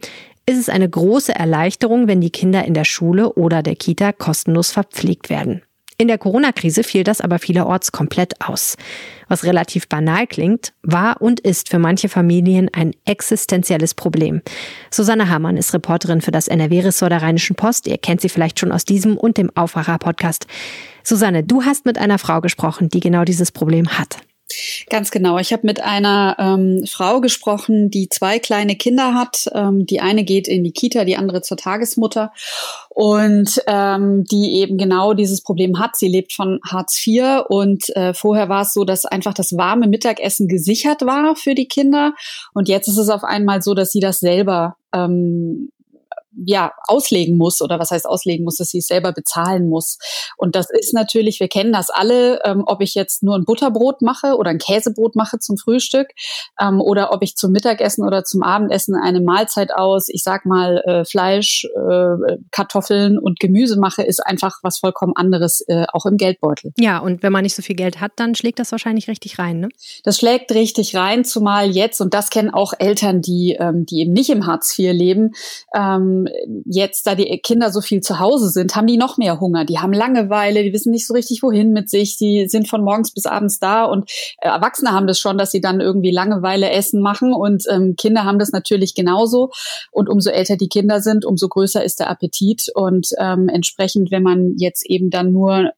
ist 0.47 0.59
es 0.59 0.69
eine 0.69 0.89
große 0.89 1.35
Erleichterung, 1.35 2.09
wenn 2.09 2.21
die 2.21 2.31
Kinder 2.31 2.65
in 2.65 2.75
der 2.75 2.85
Schule 2.85 3.33
oder 3.33 3.63
der 3.63 3.77
Kita 3.77 4.13
kostenlos 4.13 4.71
verpflegt 4.71 5.31
werden. 5.31 5.63
In 5.97 6.09
der 6.09 6.19
Corona-Krise 6.19 6.83
fiel 6.83 7.05
das 7.05 7.21
aber 7.21 7.39
vielerorts 7.39 7.93
komplett 7.93 8.41
aus. 8.45 8.77
Was 9.29 9.45
relativ 9.45 9.89
banal 9.89 10.27
klingt, 10.27 10.73
war 10.83 11.23
und 11.23 11.39
ist 11.39 11.69
für 11.69 11.79
manche 11.79 12.09
Familien 12.09 12.69
ein 12.73 12.95
existenzielles 13.05 13.95
Problem. 13.95 14.43
Susanne 14.91 15.29
Hamann 15.29 15.57
ist 15.57 15.73
Reporterin 15.73 16.21
für 16.21 16.33
das 16.33 16.49
NRW-Ressort 16.49 17.13
der 17.13 17.23
Rheinischen 17.23 17.55
Post. 17.55 17.87
Ihr 17.87 17.99
kennt 17.99 18.21
sie 18.21 18.29
vielleicht 18.29 18.59
schon 18.59 18.73
aus 18.73 18.85
diesem 18.85 19.17
und 19.17 19.39
dem 19.39 19.57
Aufwacher-Podcast. 19.57 20.49
Susanne, 21.05 21.45
du 21.45 21.63
hast 21.63 21.87
mit 21.87 21.97
einer 21.97 22.19
Frau 22.19 22.41
gesprochen, 22.41 22.89
die 22.89 23.01
genau 23.01 23.25
dieses 23.25 23.53
Problem 23.53 23.89
hat. 23.97 24.19
Ganz 24.91 25.11
genau. 25.11 25.39
Ich 25.39 25.53
habe 25.53 25.67
mit 25.67 25.81
einer 25.81 26.37
ähm, 26.39 26.85
Frau 26.87 27.21
gesprochen, 27.21 27.91
die 27.91 28.09
zwei 28.09 28.39
kleine 28.39 28.77
Kinder 28.77 29.15
hat. 29.15 29.51
Ähm, 29.55 29.87
die 29.87 30.01
eine 30.01 30.25
geht 30.25 30.49
in 30.49 30.63
die 30.63 30.73
Kita, 30.73 31.05
die 31.05 31.17
andere 31.17 31.41
zur 31.43 31.57
Tagesmutter 31.57 32.33
und 32.91 33.63
ähm, 33.67 34.25
die 34.25 34.61
eben 34.61 34.77
genau 34.77 35.15
dieses 35.15 35.43
Problem 35.43 35.79
hat. 35.79 35.97
Sie 35.97 36.09
lebt 36.09 36.33
von 36.33 36.61
Hartz 36.65 37.05
IV 37.07 37.45
und 37.49 37.89
äh, 37.97 38.13
vorher 38.13 38.49
war 38.49 38.63
es 38.63 38.75
so, 38.75 38.85
dass 38.85 39.07
einfach 39.07 39.35
das 39.35 39.57
warme 39.57 39.89
Mittagessen 39.89 40.47
gesichert 40.47 41.03
war 41.03 41.35
für 41.37 41.55
die 41.55 41.67
Kinder 41.67 42.15
und 42.53 42.69
jetzt 42.69 42.89
ist 42.89 42.99
es 42.99 43.09
auf 43.09 43.25
einmal 43.25 43.63
so, 43.63 43.75
dass 43.75 43.91
sie 43.91 44.01
das 44.01 44.21
selber 44.21 44.77
ähm, 44.95 45.71
ja, 46.45 46.73
auslegen 46.87 47.37
muss 47.37 47.61
oder 47.63 47.79
was 47.79 47.91
heißt 47.91 48.07
auslegen 48.07 48.45
muss, 48.45 48.57
dass 48.57 48.69
sie 48.69 48.79
es 48.79 48.87
selber 48.87 49.13
bezahlen 49.13 49.69
muss. 49.69 49.99
Und 50.37 50.57
das 50.57 50.67
ist 50.71 50.95
natürlich, 50.95 51.41
wir 51.41 51.49
kennen 51.49 51.73
das 51.73 51.91
alle, 51.91 52.41
ähm, 52.45 52.65
ob 52.67 52.81
ich 52.81 52.95
jetzt 52.95 53.23
nur 53.23 53.37
ein 53.37 53.45
Butterbrot 53.45 54.03
mache 54.03 54.37
oder 54.37 54.51
ein 54.51 54.59
Käsebrot 54.59 55.17
mache 55.17 55.39
zum 55.39 55.57
Frühstück 55.57 56.09
ähm, 56.61 56.81
oder 56.81 57.13
ob 57.13 57.23
ich 57.23 57.37
zum 57.37 57.53
Mittagessen 57.53 58.05
oder 58.05 58.25
zum 58.25 58.43
Abendessen 58.43 58.95
eine 58.95 59.21
Mahlzeit 59.21 59.73
aus, 59.73 60.09
ich 60.09 60.23
sag 60.23 60.47
mal, 60.47 60.83
äh, 60.85 61.05
Fleisch, 61.05 61.65
äh, 61.65 62.37
Kartoffeln 62.51 63.19
und 63.19 63.41
Gemüse 63.41 63.79
mache, 63.79 64.03
ist 64.03 64.25
einfach 64.25 64.59
was 64.63 64.79
vollkommen 64.79 65.15
anderes, 65.17 65.63
äh, 65.69 65.87
auch 65.93 66.07
im 66.07 66.17
Geldbeutel. 66.17 66.73
Ja, 66.79 66.99
und 66.99 67.23
wenn 67.23 67.33
man 67.33 67.43
nicht 67.43 67.55
so 67.55 67.63
viel 67.63 67.77
Geld 67.77 68.01
hat, 68.01 68.13
dann 68.17 68.35
schlägt 68.35 68.59
das 68.59 68.73
wahrscheinlich 68.73 69.09
richtig 69.09 69.39
rein, 69.39 69.61
ne? 69.61 69.69
Das 70.05 70.19
schlägt 70.19 70.53
richtig 70.53 70.97
rein, 70.97 71.25
zumal 71.25 71.71
jetzt, 71.71 72.01
und 72.01 72.15
das 72.15 72.31
kennen 72.31 72.51
auch 72.51 72.73
Eltern, 72.79 73.21
die, 73.21 73.57
ähm, 73.59 73.87
die 73.87 74.01
eben 74.01 74.13
nicht 74.13 74.31
im 74.31 74.47
Hartz 74.47 74.79
IV 74.79 74.93
leben, 74.93 75.33
ähm, 75.75 76.24
jetzt, 76.65 77.07
da 77.07 77.15
die 77.15 77.39
Kinder 77.39 77.71
so 77.71 77.81
viel 77.81 78.01
zu 78.01 78.19
Hause 78.19 78.51
sind, 78.51 78.77
haben 78.77 78.87
die 78.87 78.97
noch 78.97 79.19
mehr 79.19 79.41
Hunger. 79.41 79.65
Die 79.65 79.79
haben 79.79 79.93
Langeweile, 79.93 80.63
die 80.63 80.73
wissen 80.73 80.91
nicht 80.91 81.07
so 81.07 81.15
richtig, 81.15 81.43
wohin 81.43 81.73
mit 81.73 81.91
sich. 81.91 82.17
Die 82.17 82.49
sind 82.49 82.69
von 82.69 82.83
morgens 82.83 83.13
bis 83.13 83.27
abends 83.27 83.59
da 83.59 83.85
und 83.85 84.11
äh, 84.41 84.49
Erwachsene 84.49 84.93
haben 84.93 85.07
das 85.07 85.19
schon, 85.19 85.39
dass 85.39 85.51
sie 85.51 85.61
dann 85.61 85.81
irgendwie 85.81 86.11
Langeweile 86.11 86.71
essen 86.71 87.01
machen 87.01 87.33
und 87.33 87.65
ähm, 87.71 87.97
Kinder 87.97 88.25
haben 88.25 88.39
das 88.39 88.53
natürlich 88.53 88.95
genauso. 88.95 89.51
Und 89.91 90.09
umso 90.09 90.31
älter 90.31 90.57
die 90.57 90.69
Kinder 90.69 91.01
sind, 91.01 91.25
umso 91.25 91.49
größer 91.49 91.85
ist 91.85 92.01
der 92.01 92.11
Appetit 92.11 92.67
und 92.75 93.09
ähm, 93.19 93.49
entsprechend, 93.49 94.11
wenn 94.11 94.23
man 94.23 94.55
jetzt 94.59 94.89
eben 94.89 95.11
dann 95.11 95.33
nur 95.33 95.71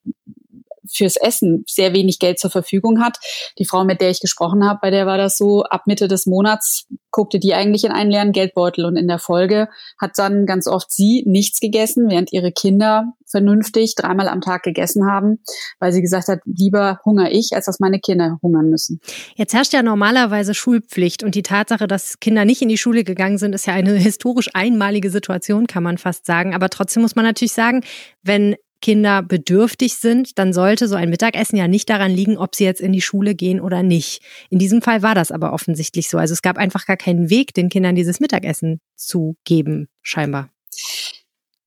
fürs 0.93 1.16
Essen 1.16 1.64
sehr 1.66 1.93
wenig 1.95 2.19
Geld 2.19 2.38
zur 2.38 2.50
Verfügung 2.50 3.02
hat. 3.02 3.19
Die 3.59 3.64
Frau, 3.64 3.85
mit 3.85 4.00
der 4.00 4.11
ich 4.11 4.21
gesprochen 4.21 4.64
habe, 4.64 4.78
bei 4.83 4.90
der 4.90 5.07
war 5.07 5.19
das 5.19 5.37
so, 5.37 5.62
ab 5.64 5.83
Mitte 5.87 6.09
des 6.09 6.26
Monats 6.26 6.87
guckte 7.16 7.38
die 7.38 7.55
eigentlich 7.55 7.85
in 7.85 7.93
einen 7.93 8.11
leeren 8.11 8.33
Geldbeutel 8.33 8.85
und 8.85 8.97
in 8.97 9.09
der 9.09 9.19
Folge 9.19 9.69
hat 9.99 10.12
dann 10.16 10.45
ganz 10.45 10.66
oft 10.66 10.93
sie 10.93 11.25
nichts 11.26 11.61
gegessen, 11.61 12.11
während 12.11 12.31
ihre 12.31 12.52
Kinder 12.52 13.14
vernünftig 13.26 13.95
dreimal 13.97 14.28
am 14.28 14.43
Tag 14.43 14.62
gegessen 14.62 15.07
haben, 15.07 15.38
weil 15.81 15.93
sie 15.93 16.02
gesagt 16.02 16.28
hat, 16.28 16.40
lieber 16.45 17.00
hungere 17.05 17.31
ich, 17.31 17.52
als 17.55 17.64
dass 17.64 17.81
meine 17.81 18.00
Kinder 18.00 18.38
hungern 18.43 18.69
müssen. 18.69 19.00
Jetzt 19.35 19.55
herrscht 19.55 19.73
ja 19.73 19.83
normalerweise 19.83 20.55
Schulpflicht 20.55 21.23
und 21.23 21.35
die 21.35 21.43
Tatsache, 21.43 21.87
dass 21.87 22.21
Kinder 22.21 22.45
nicht 22.45 22.61
in 22.61 22.69
die 22.69 22.78
Schule 22.78 23.02
gegangen 23.02 23.38
sind, 23.38 23.55
ist 23.55 23.66
ja 23.66 23.73
eine 23.73 23.95
historisch 23.95 24.50
einmalige 24.52 25.11
Situation, 25.11 25.66
kann 25.66 25.83
man 25.83 25.99
fast 25.99 26.26
sagen. 26.26 26.55
Aber 26.55 26.69
trotzdem 26.69 27.02
muss 27.02 27.16
man 27.16 27.25
natürlich 27.25 27.55
sagen, 27.55 27.83
wenn 28.23 28.57
Kinder 28.87 29.21
bedürftig 29.21 29.97
sind, 29.97 30.38
dann 30.38 30.52
sollte 30.52 30.87
so 30.87 30.95
ein 30.95 31.11
Mittagessen 31.11 31.57
ja 31.57 31.66
nicht 31.66 31.90
daran 31.90 32.12
liegen, 32.12 32.38
ob 32.38 32.55
sie 32.55 32.62
jetzt 32.62 32.81
in 32.81 32.93
die 32.93 33.00
Schule 33.00 33.35
gehen 33.35 33.61
oder 33.61 33.83
nicht. 33.83 34.23
In 34.49 34.61
diesem 34.61 34.81
Fall 34.81 35.02
war 35.02 35.16
das 35.16 35.33
aber 35.33 35.52
offensichtlich 35.52 36.09
so. 36.09 36.19
Also 36.19 36.35
es 36.35 36.40
gab 36.40 36.57
einfach 36.57 36.87
gar 36.87 36.97
keinen 36.97 37.28
Weg, 37.28 37.52
den 37.52 37.69
Kindern 37.69 37.97
dieses 37.97 38.21
Mittagessen 38.21 38.78
zu 38.95 39.35
geben, 39.45 39.88
scheinbar. 40.02 40.50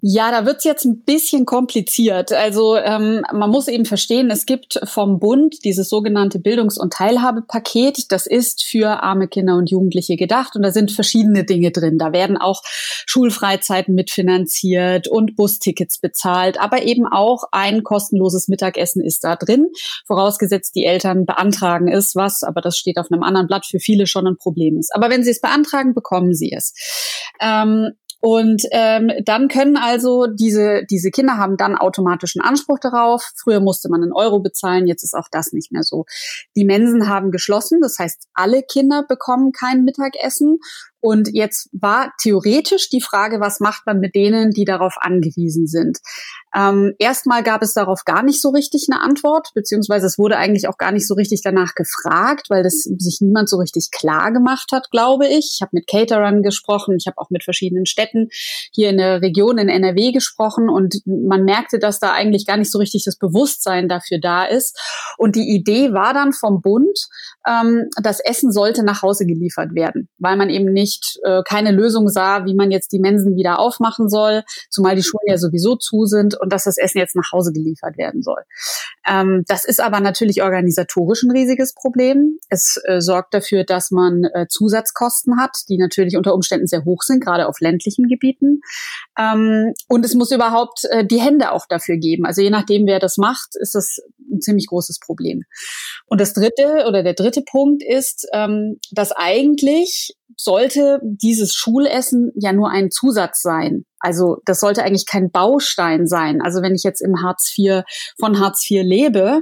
Ja, 0.01 0.31
da 0.31 0.45
wird's 0.45 0.63
jetzt 0.63 0.85
ein 0.85 1.01
bisschen 1.03 1.45
kompliziert. 1.45 2.31
Also 2.31 2.77
ähm, 2.77 3.25
man 3.33 3.49
muss 3.49 3.67
eben 3.67 3.83
verstehen, 3.83 4.31
es 4.31 4.45
gibt 4.45 4.79
vom 4.85 5.19
Bund 5.19 5.65
dieses 5.65 5.89
sogenannte 5.89 6.39
Bildungs- 6.39 6.77
und 6.77 6.93
Teilhabepaket. 6.93 8.09
Das 8.09 8.25
ist 8.25 8.63
für 8.63 9.03
arme 9.03 9.27
Kinder 9.27 9.57
und 9.57 9.69
Jugendliche 9.69 10.15
gedacht 10.15 10.55
und 10.55 10.61
da 10.61 10.71
sind 10.71 10.93
verschiedene 10.93 11.43
Dinge 11.43 11.71
drin. 11.71 11.97
Da 11.97 12.13
werden 12.13 12.37
auch 12.37 12.61
Schulfreizeiten 12.65 13.93
mitfinanziert 13.93 15.09
und 15.09 15.35
Bustickets 15.35 15.99
bezahlt, 15.99 16.61
aber 16.61 16.83
eben 16.83 17.05
auch 17.05 17.43
ein 17.51 17.83
kostenloses 17.83 18.47
Mittagessen 18.47 19.03
ist 19.03 19.25
da 19.25 19.35
drin, 19.35 19.67
vorausgesetzt 20.07 20.75
die 20.75 20.85
Eltern 20.85 21.25
beantragen 21.25 21.89
es, 21.89 22.15
was, 22.15 22.43
aber 22.43 22.61
das 22.61 22.77
steht 22.77 22.97
auf 22.99 23.11
einem 23.11 23.23
anderen 23.23 23.47
Blatt, 23.47 23.65
für 23.65 23.79
viele 23.79 24.07
schon 24.07 24.27
ein 24.27 24.37
Problem 24.37 24.77
ist. 24.77 24.95
Aber 24.95 25.09
wenn 25.09 25.25
sie 25.25 25.31
es 25.31 25.41
beantragen, 25.41 25.93
bekommen 25.93 26.33
sie 26.33 26.53
es. 26.53 26.73
Ähm, 27.41 27.91
und 28.21 28.63
ähm, 28.71 29.11
dann 29.23 29.47
können 29.47 29.77
also 29.77 30.27
diese, 30.27 30.83
diese 30.89 31.09
Kinder 31.09 31.37
haben 31.37 31.55
dann 31.55 31.77
automatischen 31.77 32.41
Anspruch 32.41 32.79
darauf. 32.79 33.31
Früher 33.35 33.61
musste 33.61 33.89
man 33.89 34.03
einen 34.03 34.13
Euro 34.13 34.39
bezahlen, 34.39 34.87
jetzt 34.87 35.03
ist 35.03 35.13
auch 35.13 35.27
das 35.31 35.53
nicht 35.53 35.71
mehr 35.71 35.83
so. 35.83 36.05
Die 36.55 36.65
Mensen 36.65 37.07
haben 37.07 37.31
geschlossen, 37.31 37.79
das 37.81 37.97
heißt, 37.97 38.27
alle 38.33 38.61
Kinder 38.63 39.05
bekommen 39.07 39.51
kein 39.51 39.83
Mittagessen. 39.83 40.59
Und 41.01 41.29
jetzt 41.33 41.69
war 41.71 42.11
theoretisch 42.21 42.89
die 42.89 43.01
Frage, 43.01 43.39
was 43.39 43.59
macht 43.59 43.85
man 43.85 43.99
mit 43.99 44.15
denen, 44.15 44.51
die 44.51 44.65
darauf 44.65 44.95
angewiesen 44.99 45.67
sind? 45.67 45.99
Ähm, 46.55 46.93
erstmal 46.97 47.43
gab 47.43 47.61
es 47.61 47.73
darauf 47.73 48.05
gar 48.05 48.23
nicht 48.23 48.41
so 48.41 48.49
richtig 48.49 48.87
eine 48.89 49.01
Antwort, 49.01 49.49
beziehungsweise 49.53 50.07
es 50.07 50.17
wurde 50.17 50.37
eigentlich 50.37 50.67
auch 50.67 50.77
gar 50.77 50.91
nicht 50.91 51.07
so 51.07 51.13
richtig 51.13 51.41
danach 51.43 51.75
gefragt, 51.75 52.49
weil 52.49 52.63
das 52.63 52.83
sich 52.83 53.19
niemand 53.21 53.49
so 53.49 53.57
richtig 53.57 53.91
klar 53.91 54.31
gemacht 54.31 54.71
hat, 54.71 54.89
glaube 54.91 55.27
ich. 55.27 55.51
Ich 55.55 55.61
habe 55.61 55.71
mit 55.73 55.87
Caterern 55.87 56.41
gesprochen, 56.41 56.95
ich 56.97 57.07
habe 57.07 57.17
auch 57.17 57.29
mit 57.29 57.43
verschiedenen 57.43 57.85
Städten 57.85 58.29
hier 58.73 58.89
in 58.89 58.97
der 58.97 59.21
Region 59.21 59.57
in 59.57 59.69
NRW 59.69 60.11
gesprochen 60.11 60.69
und 60.69 61.01
man 61.05 61.43
merkte, 61.43 61.79
dass 61.79 61.99
da 61.99 62.13
eigentlich 62.13 62.45
gar 62.45 62.57
nicht 62.57 62.71
so 62.71 62.79
richtig 62.79 63.03
das 63.05 63.17
Bewusstsein 63.17 63.87
dafür 63.87 64.19
da 64.19 64.45
ist. 64.45 64.77
Und 65.17 65.35
die 65.35 65.55
Idee 65.55 65.93
war 65.93 66.13
dann 66.13 66.33
vom 66.33 66.61
Bund, 66.61 67.07
ähm, 67.47 67.89
das 68.01 68.19
Essen 68.19 68.51
sollte 68.51 68.83
nach 68.83 69.01
Hause 69.01 69.25
geliefert 69.25 69.75
werden, 69.75 70.09
weil 70.17 70.35
man 70.35 70.49
eben 70.49 70.71
nicht 70.71 70.88
äh, 71.23 71.41
keine 71.47 71.71
Lösung 71.71 72.07
sah, 72.07 72.45
wie 72.45 72.55
man 72.55 72.71
jetzt 72.71 72.91
die 72.91 72.99
Mensen 72.99 73.35
wieder 73.35 73.59
aufmachen 73.59 74.09
soll, 74.09 74.43
zumal 74.69 74.95
die 74.95 75.03
Schulen 75.03 75.27
ja 75.27 75.37
sowieso 75.37 75.75
zu 75.75 76.05
sind 76.05 76.39
und 76.39 76.51
dass 76.51 76.63
das 76.63 76.77
Essen 76.77 76.97
jetzt 76.97 77.15
nach 77.15 77.31
Hause 77.31 77.51
geliefert 77.51 77.97
werden 77.97 78.21
soll. 78.23 78.41
Ähm, 79.07 79.43
das 79.47 79.65
ist 79.65 79.81
aber 79.81 79.99
natürlich 79.99 80.43
organisatorisch 80.43 81.23
ein 81.23 81.31
riesiges 81.31 81.73
Problem. 81.73 82.37
Es 82.49 82.79
äh, 82.85 83.01
sorgt 83.01 83.33
dafür, 83.33 83.63
dass 83.63 83.91
man 83.91 84.23
äh, 84.33 84.47
Zusatzkosten 84.49 85.39
hat, 85.39 85.55
die 85.69 85.77
natürlich 85.77 86.17
unter 86.17 86.33
Umständen 86.33 86.67
sehr 86.67 86.85
hoch 86.85 87.01
sind, 87.01 87.23
gerade 87.23 87.47
auf 87.47 87.59
ländlichen 87.59 88.07
Gebieten. 88.07 88.61
Ähm, 89.17 89.73
und 89.87 90.05
es 90.05 90.13
muss 90.13 90.31
überhaupt 90.31 90.85
äh, 90.89 91.05
die 91.05 91.21
Hände 91.21 91.51
auch 91.51 91.65
dafür 91.67 91.97
geben. 91.97 92.25
Also 92.25 92.41
je 92.41 92.49
nachdem, 92.49 92.85
wer 92.85 92.99
das 92.99 93.17
macht, 93.17 93.55
ist 93.55 93.75
das 93.75 93.97
ein 94.31 94.41
ziemlich 94.41 94.67
großes 94.67 94.99
Problem. 94.99 95.43
Und 96.05 96.21
das 96.21 96.33
dritte 96.33 96.85
oder 96.87 97.03
der 97.03 97.13
dritte 97.13 97.41
Punkt 97.41 97.83
ist, 97.83 98.27
ähm, 98.33 98.77
dass 98.91 99.11
eigentlich 99.11 100.15
sollte 100.35 100.99
dieses 101.03 101.53
Schulessen 101.53 102.31
ja 102.35 102.53
nur 102.53 102.69
ein 102.69 102.91
Zusatz 102.91 103.41
sein. 103.41 103.85
Also 103.99 104.37
das 104.45 104.59
sollte 104.59 104.83
eigentlich 104.83 105.05
kein 105.05 105.29
Baustein 105.29 106.07
sein. 106.07 106.41
Also 106.41 106.61
wenn 106.61 106.73
ich 106.73 106.83
jetzt 106.83 107.01
im 107.01 107.21
Hartz 107.21 107.53
IV 107.57 107.83
von 108.17 108.39
Hartz 108.39 108.69
IV 108.69 108.83
lebe, 108.83 109.41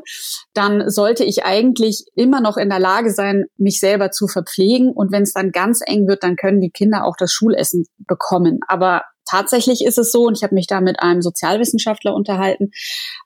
dann 0.53 0.89
sollte 0.89 1.23
ich 1.23 1.45
eigentlich 1.45 2.05
immer 2.15 2.41
noch 2.41 2.57
in 2.57 2.69
der 2.69 2.79
Lage 2.79 3.11
sein, 3.11 3.45
mich 3.57 3.79
selber 3.79 4.11
zu 4.11 4.27
verpflegen. 4.27 4.91
Und 4.91 5.11
wenn 5.11 5.23
es 5.23 5.33
dann 5.33 5.51
ganz 5.51 5.81
eng 5.85 6.07
wird, 6.07 6.23
dann 6.23 6.35
können 6.35 6.59
die 6.59 6.71
Kinder 6.71 7.05
auch 7.05 7.15
das 7.17 7.31
Schulessen 7.31 7.85
bekommen. 7.99 8.59
Aber 8.67 9.03
tatsächlich 9.27 9.83
ist 9.83 9.97
es 9.97 10.11
so, 10.11 10.23
und 10.23 10.37
ich 10.37 10.43
habe 10.43 10.55
mich 10.55 10.67
da 10.67 10.81
mit 10.81 10.99
einem 10.99 11.21
Sozialwissenschaftler 11.21 12.13
unterhalten, 12.13 12.71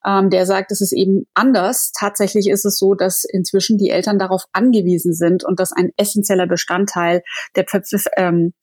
ähm, 0.05 0.29
der 0.29 0.45
sagt, 0.45 0.71
es 0.71 0.81
ist 0.81 0.93
eben 0.93 1.27
anders. 1.33 1.91
Tatsächlich 1.97 2.49
ist 2.49 2.65
es 2.65 2.77
so, 2.77 2.95
dass 2.95 3.23
inzwischen 3.23 3.77
die 3.77 3.89
Eltern 3.89 4.19
darauf 4.19 4.45
angewiesen 4.51 5.13
sind 5.13 5.43
und 5.43 5.59
das 5.59 5.71
ein 5.71 5.91
essentieller 5.97 6.47
Bestandteil 6.47 7.21
der 7.55 7.65
ähm, 8.17 8.53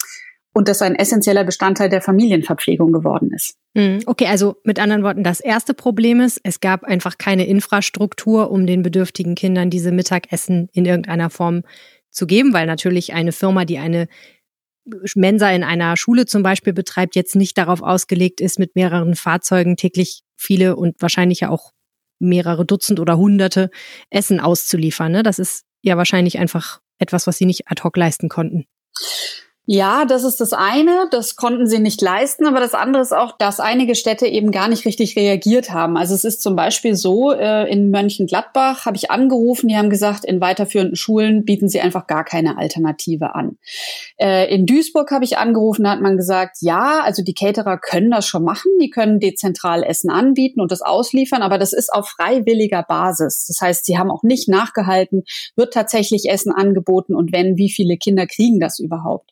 und 0.52 0.66
das 0.66 0.82
ein 0.82 0.96
essentieller 0.96 1.44
Bestandteil 1.44 1.88
der 1.88 2.02
Familienverpflegung 2.02 2.92
geworden 2.92 3.30
ist. 3.32 3.54
Hm, 3.76 4.00
okay, 4.06 4.26
also 4.26 4.56
mit 4.64 4.80
anderen 4.80 5.04
Worten, 5.04 5.22
das 5.22 5.38
erste 5.38 5.72
Problem 5.72 6.20
ist, 6.20 6.40
es 6.42 6.58
gab 6.58 6.82
einfach 6.82 7.16
keine 7.16 7.46
Infrastruktur, 7.46 8.50
um 8.50 8.66
den 8.66 8.82
bedürftigen 8.82 9.36
Kindern 9.36 9.70
diese 9.70 9.92
Mittagessen 9.92 10.68
in 10.72 10.84
irgendeiner 10.84 11.30
Form 11.30 11.62
zu 12.10 12.26
geben, 12.26 12.52
weil 12.52 12.66
natürlich 12.66 13.12
eine 13.12 13.32
Firma, 13.32 13.64
die 13.64 13.78
eine 13.78 14.08
Mensa 15.14 15.50
in 15.50 15.64
einer 15.64 15.96
Schule 15.96 16.26
zum 16.26 16.42
Beispiel 16.42 16.72
betreibt, 16.72 17.16
jetzt 17.16 17.36
nicht 17.36 17.56
darauf 17.58 17.82
ausgelegt 17.82 18.40
ist, 18.40 18.58
mit 18.58 18.74
mehreren 18.74 19.14
Fahrzeugen 19.14 19.76
täglich 19.76 20.22
viele 20.36 20.76
und 20.76 21.00
wahrscheinlich 21.00 21.40
ja 21.40 21.50
auch 21.50 21.72
mehrere 22.18 22.64
Dutzend 22.64 23.00
oder 23.00 23.16
Hunderte 23.16 23.70
Essen 24.10 24.40
auszuliefern. 24.40 25.12
Ne? 25.12 25.22
Das 25.22 25.38
ist 25.38 25.64
ja 25.82 25.96
wahrscheinlich 25.96 26.38
einfach 26.38 26.80
etwas, 26.98 27.26
was 27.26 27.38
sie 27.38 27.46
nicht 27.46 27.68
ad 27.68 27.82
hoc 27.82 27.96
leisten 27.96 28.28
konnten. 28.28 28.66
Ja, 29.70 30.06
das 30.06 30.24
ist 30.24 30.40
das 30.40 30.54
eine. 30.54 31.08
Das 31.10 31.36
konnten 31.36 31.66
sie 31.66 31.78
nicht 31.78 32.00
leisten. 32.00 32.46
Aber 32.46 32.58
das 32.58 32.72
andere 32.72 33.02
ist 33.02 33.12
auch, 33.12 33.36
dass 33.36 33.60
einige 33.60 33.96
Städte 33.96 34.26
eben 34.26 34.50
gar 34.50 34.66
nicht 34.66 34.86
richtig 34.86 35.14
reagiert 35.14 35.70
haben. 35.70 35.98
Also 35.98 36.14
es 36.14 36.24
ist 36.24 36.40
zum 36.40 36.56
Beispiel 36.56 36.94
so, 36.94 37.32
äh, 37.32 37.70
in 37.70 37.90
Mönchengladbach 37.90 38.86
habe 38.86 38.96
ich 38.96 39.10
angerufen, 39.10 39.68
die 39.68 39.76
haben 39.76 39.90
gesagt, 39.90 40.24
in 40.24 40.40
weiterführenden 40.40 40.96
Schulen 40.96 41.44
bieten 41.44 41.68
sie 41.68 41.82
einfach 41.82 42.06
gar 42.06 42.24
keine 42.24 42.56
Alternative 42.56 43.34
an. 43.34 43.58
Äh, 44.16 44.50
in 44.54 44.64
Duisburg 44.64 45.10
habe 45.10 45.26
ich 45.26 45.36
angerufen, 45.36 45.84
da 45.84 45.90
hat 45.90 46.00
man 46.00 46.16
gesagt, 46.16 46.56
ja, 46.62 47.02
also 47.02 47.22
die 47.22 47.34
Caterer 47.34 47.76
können 47.76 48.10
das 48.10 48.26
schon 48.26 48.44
machen. 48.44 48.70
Die 48.80 48.88
können 48.88 49.20
dezentral 49.20 49.82
Essen 49.82 50.08
anbieten 50.08 50.62
und 50.62 50.72
das 50.72 50.80
ausliefern. 50.80 51.42
Aber 51.42 51.58
das 51.58 51.74
ist 51.74 51.92
auf 51.92 52.08
freiwilliger 52.08 52.84
Basis. 52.84 53.44
Das 53.46 53.60
heißt, 53.60 53.84
sie 53.84 53.98
haben 53.98 54.10
auch 54.10 54.22
nicht 54.22 54.48
nachgehalten, 54.48 55.24
wird 55.56 55.74
tatsächlich 55.74 56.30
Essen 56.30 56.52
angeboten 56.52 57.14
und 57.14 57.32
wenn, 57.32 57.58
wie 57.58 57.70
viele 57.70 57.98
Kinder 57.98 58.26
kriegen 58.26 58.60
das 58.60 58.78
überhaupt? 58.78 59.28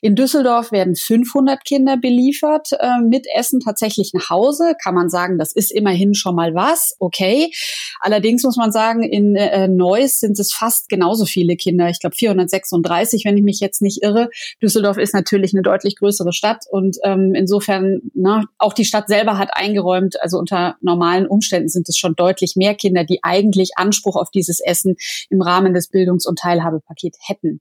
In 0.00 0.14
Düsseldorf 0.14 0.72
werden 0.72 0.96
500 0.96 1.64
Kinder 1.64 1.96
beliefert 1.96 2.70
äh, 2.78 3.00
mit 3.02 3.26
Essen 3.34 3.60
tatsächlich 3.60 4.12
nach 4.12 4.30
Hause. 4.30 4.74
Kann 4.82 4.94
man 4.94 5.08
sagen, 5.08 5.38
das 5.38 5.52
ist 5.52 5.72
immerhin 5.72 6.14
schon 6.14 6.34
mal 6.34 6.54
was. 6.54 6.94
Okay. 6.98 7.52
Allerdings 8.00 8.42
muss 8.42 8.56
man 8.56 8.72
sagen, 8.72 9.02
in 9.02 9.36
äh, 9.36 9.68
Neuss 9.68 10.20
sind 10.20 10.38
es 10.38 10.52
fast 10.52 10.88
genauso 10.88 11.24
viele 11.24 11.56
Kinder. 11.56 11.88
Ich 11.88 12.00
glaube 12.00 12.16
436, 12.16 13.24
wenn 13.24 13.36
ich 13.36 13.42
mich 13.42 13.60
jetzt 13.60 13.82
nicht 13.82 14.02
irre. 14.02 14.28
Düsseldorf 14.62 14.98
ist 14.98 15.14
natürlich 15.14 15.54
eine 15.54 15.62
deutlich 15.62 15.96
größere 15.96 16.32
Stadt 16.32 16.64
und 16.70 16.96
ähm, 17.04 17.34
insofern, 17.34 18.00
na, 18.14 18.44
auch 18.58 18.72
die 18.72 18.84
Stadt 18.84 19.08
selber 19.08 19.38
hat 19.38 19.50
eingeräumt, 19.52 20.20
also 20.22 20.38
unter 20.38 20.76
normalen 20.80 21.26
Umständen 21.26 21.68
sind 21.68 21.88
es 21.88 21.96
schon 21.96 22.14
deutlich 22.14 22.56
mehr 22.56 22.74
Kinder, 22.74 23.04
die 23.04 23.20
eigentlich 23.22 23.72
Anspruch 23.76 24.16
auf 24.16 24.30
dieses 24.30 24.60
Essen 24.60 24.96
im 25.30 25.40
Rahmen 25.40 25.74
des 25.74 25.88
Bildungs- 25.88 26.26
und 26.26 26.38
Teilhabepakets 26.38 27.18
hätten. 27.26 27.60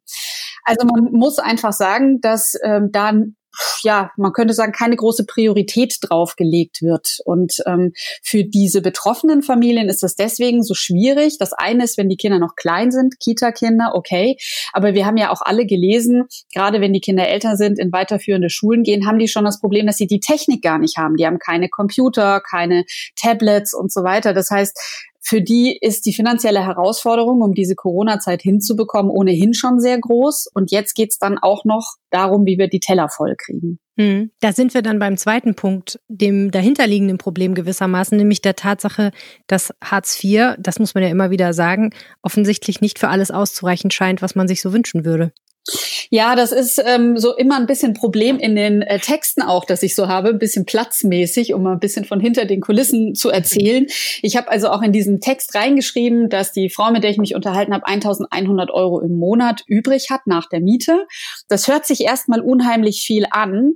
Also 0.63 0.86
man 0.86 1.12
muss 1.12 1.39
einfach 1.39 1.74
sagen, 1.74 2.22
dass 2.22 2.53
ähm, 2.63 2.89
da 2.91 3.13
ja, 3.83 4.12
man 4.17 4.33
könnte 4.33 4.53
sagen, 4.53 4.72
keine 4.72 4.95
große 4.95 5.25
Priorität 5.25 5.98
draufgelegt 6.01 6.81
wird. 6.81 7.19
Und 7.25 7.57
ähm, 7.65 7.93
für 8.24 8.43
diese 8.43 8.81
betroffenen 8.81 9.43
Familien 9.43 9.89
ist 9.89 10.03
das 10.03 10.15
deswegen 10.15 10.63
so 10.63 10.74
schwierig. 10.74 11.38
Das 11.38 11.53
eine 11.53 11.83
ist, 11.83 11.98
wenn 11.98 12.10
die 12.10 12.17
Kinder 12.17 12.39
noch 12.39 12.55
klein 12.55 12.91
sind, 12.91 13.19
Kita-Kinder, 13.19 13.91
okay. 13.93 14.38
Aber 14.72 14.93
wir 14.93 15.05
haben 15.05 15.17
ja 15.17 15.29
auch 15.31 15.41
alle 15.41 15.65
gelesen, 15.65 16.24
gerade 16.53 16.81
wenn 16.81 16.93
die 16.93 17.01
Kinder 17.01 17.27
älter 17.27 17.55
sind, 17.55 17.79
in 17.79 17.91
weiterführende 17.91 18.50
Schulen 18.50 18.83
gehen, 18.83 19.05
haben 19.05 19.19
die 19.19 19.27
schon 19.27 19.45
das 19.45 19.60
Problem, 19.60 19.86
dass 19.86 19.98
sie 19.98 20.07
die 20.07 20.19
Technik 20.19 20.63
gar 20.63 20.79
nicht 20.79 20.98
haben. 20.98 21.15
Die 21.15 21.25
haben 21.25 21.39
keine 21.39 21.69
Computer, 21.69 22.41
keine 22.41 22.86
Tablets 23.15 23.74
und 23.74 23.91
so 23.91 24.03
weiter. 24.03 24.33
Das 24.33 24.50
heißt, 24.50 24.79
für 25.25 25.42
die 25.42 25.77
ist 25.80 26.06
die 26.06 26.13
finanzielle 26.13 26.65
Herausforderung, 26.65 27.42
um 27.42 27.53
diese 27.53 27.75
Corona-Zeit 27.75 28.42
hinzubekommen, 28.42 29.10
ohnehin 29.10 29.53
schon 29.53 29.80
sehr 29.80 29.98
groß. 29.98 30.50
Und 30.53 30.70
jetzt 30.70 30.96
geht's 30.96 31.18
dann 31.18 31.38
auch 31.38 31.63
noch 31.63 31.94
darum, 32.10 32.46
wie 32.46 32.58
wir 32.58 32.68
die 32.68 32.82
Teller 32.82 33.08
voll 33.08 33.36
kriegen. 33.38 33.80
Hm. 33.98 34.32
Da 34.42 34.51
sind 34.51 34.74
wir 34.74 34.82
dann 34.82 35.00
beim 35.00 35.15
zweiten 35.15 35.56
Punkt, 35.56 36.00
dem 36.10 36.51
dahinterliegenden 36.51 37.18
Problem 37.18 37.53
gewissermaßen, 37.53 38.18
nämlich 38.18 38.42
der 38.42 38.56
Tatsache, 38.56 39.12
dass 39.48 39.74
Hartz 39.82 40.22
IV, 40.22 40.56
das 40.60 40.80
muss 40.80 40.94
man 40.94 41.03
ja 41.03 41.10
immer 41.10 41.30
wieder 41.30 41.53
sagen, 41.53 41.92
offensichtlich 42.22 42.82
nicht 42.82 43.00
für 43.00 43.08
alles 43.08 43.32
auszureichen 43.32 43.92
scheint, 43.92 44.22
was 44.22 44.36
man 44.36 44.48
sich 44.48 44.62
so 44.62 44.74
wünschen 44.74 45.06
würde. 45.06 45.32
Ja, 46.10 46.36
das 46.36 46.51
ist 46.51 46.82
ähm, 46.86 47.17
so 47.17 47.36
immer 47.36 47.58
ein 47.58 47.67
bisschen 47.67 47.93
Problem 47.93 48.38
in 48.38 48.55
den 48.55 48.82
äh, 48.82 49.00
Texten 49.00 49.41
auch, 49.41 49.63
dass 49.63 49.82
ich 49.82 49.96
so 49.96 50.08
habe, 50.10 50.29
ein 50.29 50.39
bisschen 50.39 50.65
platzmäßig, 50.65 51.53
um 51.53 51.65
ein 51.67 51.79
bisschen 51.79 52.03
von 52.03 52.20
hinter 52.20 52.46
den 52.46 52.60
Kulissen 52.60 53.15
zu 53.15 53.29
erzählen. 53.29 53.88
Ich 54.22 54.36
habe 54.36 54.50
also 54.50 54.70
auch 54.70 54.82
in 54.82 54.91
diesen 54.91 55.22
Text 55.22 55.55
reingeschrieben, 55.55 56.29
dass 56.29 56.51
die 56.51 56.70
Frau, 56.70 56.91
mit 56.91 57.03
der 57.03 57.12
ich 57.12 57.17
mich 57.17 57.34
unterhalten 57.34 57.74
habe, 57.74 57.88
1100 57.88 58.72
Euro 58.72 59.00
im 59.00 59.17
Monat 59.17 59.63
übrig 59.65 60.08
hat 60.12 60.27
nach 60.27 60.50
der 60.50 60.60
Miete. 60.60 61.08
Das 61.48 61.70
hört 61.70 61.86
sich 61.86 62.01
erstmal 62.01 62.41
unheimlich 62.41 63.03
viel 63.05 63.25
an, 63.32 63.74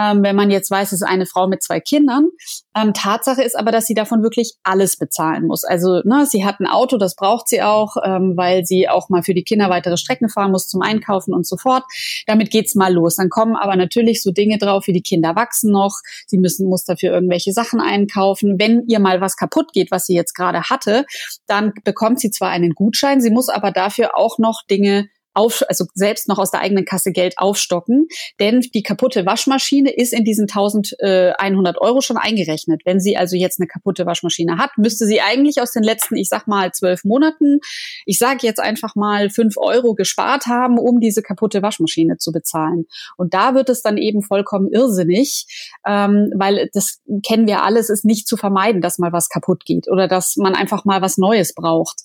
ähm, 0.00 0.22
wenn 0.22 0.36
man 0.36 0.50
jetzt 0.50 0.70
weiß, 0.70 0.92
es 0.92 1.02
ist 1.02 1.06
eine 1.06 1.26
Frau 1.26 1.46
mit 1.46 1.62
zwei 1.62 1.80
Kindern. 1.80 2.28
Ähm, 2.74 2.94
Tatsache 2.94 3.42
ist 3.42 3.58
aber, 3.58 3.70
dass 3.70 3.86
sie 3.86 3.94
davon 3.94 4.22
wirklich 4.22 4.54
alles 4.62 4.96
bezahlen 4.96 5.46
muss. 5.46 5.64
Also 5.64 6.00
ne, 6.04 6.26
sie 6.26 6.44
hat 6.44 6.60
ein 6.60 6.66
Auto, 6.66 6.96
das 6.96 7.16
braucht 7.16 7.48
sie 7.48 7.62
auch, 7.62 7.96
ähm, 8.02 8.36
weil 8.36 8.64
sie 8.64 8.88
auch 8.88 9.08
mal 9.08 9.22
für 9.22 9.34
die 9.34 9.42
Kinder 9.42 9.68
weitere 9.68 9.96
Strecken 9.96 10.28
fahren 10.28 10.52
muss 10.52 10.68
zum 10.68 10.80
Einkaufen 10.80 11.34
und 11.34 11.46
so 11.46 11.56
fort. 11.56 11.84
Damit 12.26 12.50
geht's 12.50 12.74
mal 12.74 12.92
los. 12.92 13.16
Dann 13.16 13.28
kommen 13.28 13.56
aber 13.56 13.76
natürlich 13.76 14.22
so 14.22 14.30
Dinge 14.30 14.58
drauf, 14.58 14.86
wie 14.86 14.92
die 14.92 15.02
Kinder 15.02 15.36
wachsen 15.36 15.70
noch, 15.70 15.98
sie 16.26 16.38
müssen 16.38 16.68
muss 16.68 16.84
dafür 16.84 17.12
irgendwelche 17.12 17.52
Sachen 17.52 17.80
einkaufen. 17.80 18.58
Wenn 18.58 18.84
ihr 18.86 19.00
mal 19.00 19.20
was 19.20 19.36
kaputt 19.36 19.72
geht, 19.72 19.90
was 19.90 20.06
sie 20.06 20.14
jetzt 20.14 20.34
gerade 20.34 20.62
hatte, 20.70 21.04
dann 21.46 21.72
bekommt 21.84 22.20
sie 22.20 22.30
zwar 22.30 22.50
einen 22.50 22.74
Gutschein, 22.74 23.20
sie 23.20 23.30
muss 23.30 23.48
aber 23.48 23.70
dafür 23.72 24.16
auch 24.16 24.38
noch 24.38 24.62
Dinge 24.70 25.08
auf, 25.34 25.62
also 25.68 25.86
selbst 25.94 26.28
noch 26.28 26.38
aus 26.38 26.50
der 26.50 26.60
eigenen 26.60 26.84
Kasse 26.84 27.12
Geld 27.12 27.34
aufstocken, 27.38 28.08
denn 28.38 28.60
die 28.60 28.82
kaputte 28.82 29.26
Waschmaschine 29.26 29.90
ist 29.90 30.12
in 30.12 30.24
diesen 30.24 30.48
1100 30.48 31.80
Euro 31.80 32.00
schon 32.00 32.16
eingerechnet. 32.16 32.82
Wenn 32.84 33.00
sie 33.00 33.16
also 33.16 33.36
jetzt 33.36 33.60
eine 33.60 33.68
kaputte 33.68 34.06
Waschmaschine 34.06 34.58
hat, 34.58 34.70
müsste 34.76 35.06
sie 35.06 35.20
eigentlich 35.20 35.60
aus 35.60 35.72
den 35.72 35.82
letzten, 35.82 36.16
ich 36.16 36.28
sag 36.28 36.46
mal, 36.46 36.72
zwölf 36.72 37.04
Monaten, 37.04 37.60
ich 38.06 38.18
sage 38.18 38.40
jetzt 38.42 38.60
einfach 38.60 38.94
mal 38.96 39.30
fünf 39.30 39.56
Euro 39.56 39.94
gespart 39.94 40.46
haben, 40.46 40.78
um 40.78 41.00
diese 41.00 41.22
kaputte 41.22 41.62
Waschmaschine 41.62 42.16
zu 42.18 42.32
bezahlen. 42.32 42.86
Und 43.16 43.34
da 43.34 43.54
wird 43.54 43.68
es 43.68 43.82
dann 43.82 43.96
eben 43.96 44.22
vollkommen 44.22 44.68
irrsinnig, 44.70 45.46
ähm, 45.86 46.32
weil 46.36 46.68
das 46.72 47.00
kennen 47.26 47.46
wir 47.46 47.62
alles, 47.62 47.90
ist 47.90 48.04
nicht 48.04 48.26
zu 48.26 48.36
vermeiden, 48.36 48.80
dass 48.80 48.98
mal 48.98 49.12
was 49.12 49.28
kaputt 49.28 49.64
geht 49.64 49.88
oder 49.88 50.08
dass 50.08 50.36
man 50.36 50.54
einfach 50.54 50.84
mal 50.84 51.02
was 51.02 51.18
Neues 51.18 51.54
braucht, 51.54 52.00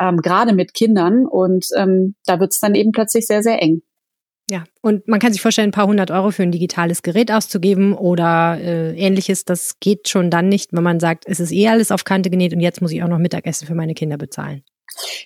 ähm, 0.00 0.18
gerade 0.18 0.52
mit 0.52 0.74
Kindern. 0.74 1.26
Und 1.26 1.66
ähm, 1.76 2.14
da 2.24 2.40
wird 2.40 2.52
es 2.52 2.60
dann 2.60 2.67
dann 2.68 2.74
eben 2.74 2.92
plötzlich 2.92 3.26
sehr, 3.26 3.42
sehr 3.42 3.62
eng. 3.62 3.82
Ja, 4.50 4.64
und 4.80 5.06
man 5.06 5.20
kann 5.20 5.32
sich 5.32 5.42
vorstellen, 5.42 5.68
ein 5.68 5.72
paar 5.72 5.86
hundert 5.86 6.10
Euro 6.10 6.30
für 6.30 6.42
ein 6.42 6.52
digitales 6.52 7.02
Gerät 7.02 7.30
auszugeben 7.30 7.92
oder 7.92 8.58
äh, 8.58 8.96
ähnliches, 8.96 9.44
das 9.44 9.78
geht 9.78 10.08
schon 10.08 10.30
dann 10.30 10.48
nicht, 10.48 10.72
wenn 10.72 10.82
man 10.82 11.00
sagt, 11.00 11.24
es 11.26 11.38
ist 11.38 11.52
eh 11.52 11.68
alles 11.68 11.90
auf 11.90 12.04
Kante 12.04 12.30
genäht 12.30 12.54
und 12.54 12.60
jetzt 12.60 12.80
muss 12.80 12.92
ich 12.92 13.02
auch 13.02 13.08
noch 13.08 13.18
Mittagessen 13.18 13.66
für 13.66 13.74
meine 13.74 13.92
Kinder 13.92 14.16
bezahlen. 14.16 14.62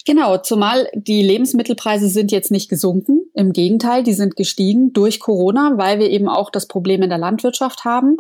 Genau, 0.05 0.39
zumal 0.39 0.89
die 0.95 1.23
Lebensmittelpreise 1.23 2.09
sind 2.09 2.33
jetzt 2.33 2.51
nicht 2.51 2.69
gesunken. 2.69 3.23
Im 3.35 3.53
Gegenteil, 3.53 4.03
die 4.03 4.13
sind 4.13 4.37
gestiegen 4.37 4.93
durch 4.93 5.21
Corona, 5.21 5.75
weil 5.77 5.99
wir 5.99 6.11
eben 6.11 6.29
auch 6.29 6.51
das 6.51 6.67
Problem 6.67 7.03
in 7.03 7.09
der 7.09 7.19
Landwirtschaft 7.19 7.85
haben. 7.85 8.17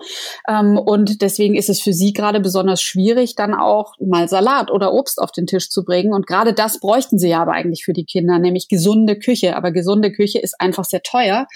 Ähm, 0.48 0.78
und 0.78 1.20
deswegen 1.20 1.54
ist 1.54 1.68
es 1.68 1.80
für 1.80 1.92
sie 1.92 2.12
gerade 2.12 2.40
besonders 2.40 2.82
schwierig, 2.82 3.34
dann 3.34 3.54
auch 3.54 3.94
mal 4.00 4.28
Salat 4.28 4.70
oder 4.70 4.92
Obst 4.92 5.18
auf 5.20 5.32
den 5.32 5.46
Tisch 5.46 5.68
zu 5.68 5.84
bringen. 5.84 6.12
Und 6.12 6.26
gerade 6.26 6.54
das 6.54 6.80
bräuchten 6.80 7.18
sie 7.18 7.28
ja 7.28 7.42
aber 7.42 7.52
eigentlich 7.52 7.84
für 7.84 7.92
die 7.92 8.04
Kinder, 8.04 8.38
nämlich 8.38 8.68
gesunde 8.68 9.18
Küche. 9.18 9.56
Aber 9.56 9.72
gesunde 9.72 10.12
Küche 10.12 10.38
ist 10.38 10.60
einfach 10.60 10.84
sehr 10.84 11.02
teuer. 11.02 11.46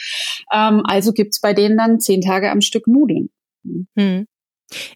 Ähm, 0.53 0.83
also 0.85 1.12
gibt's 1.12 1.40
bei 1.40 1.53
denen 1.53 1.77
dann 1.77 2.01
zehn 2.01 2.20
Tage 2.20 2.51
am 2.51 2.61
Stück 2.61 2.87
Nudeln. 2.87 3.31
Hm. 3.96 4.27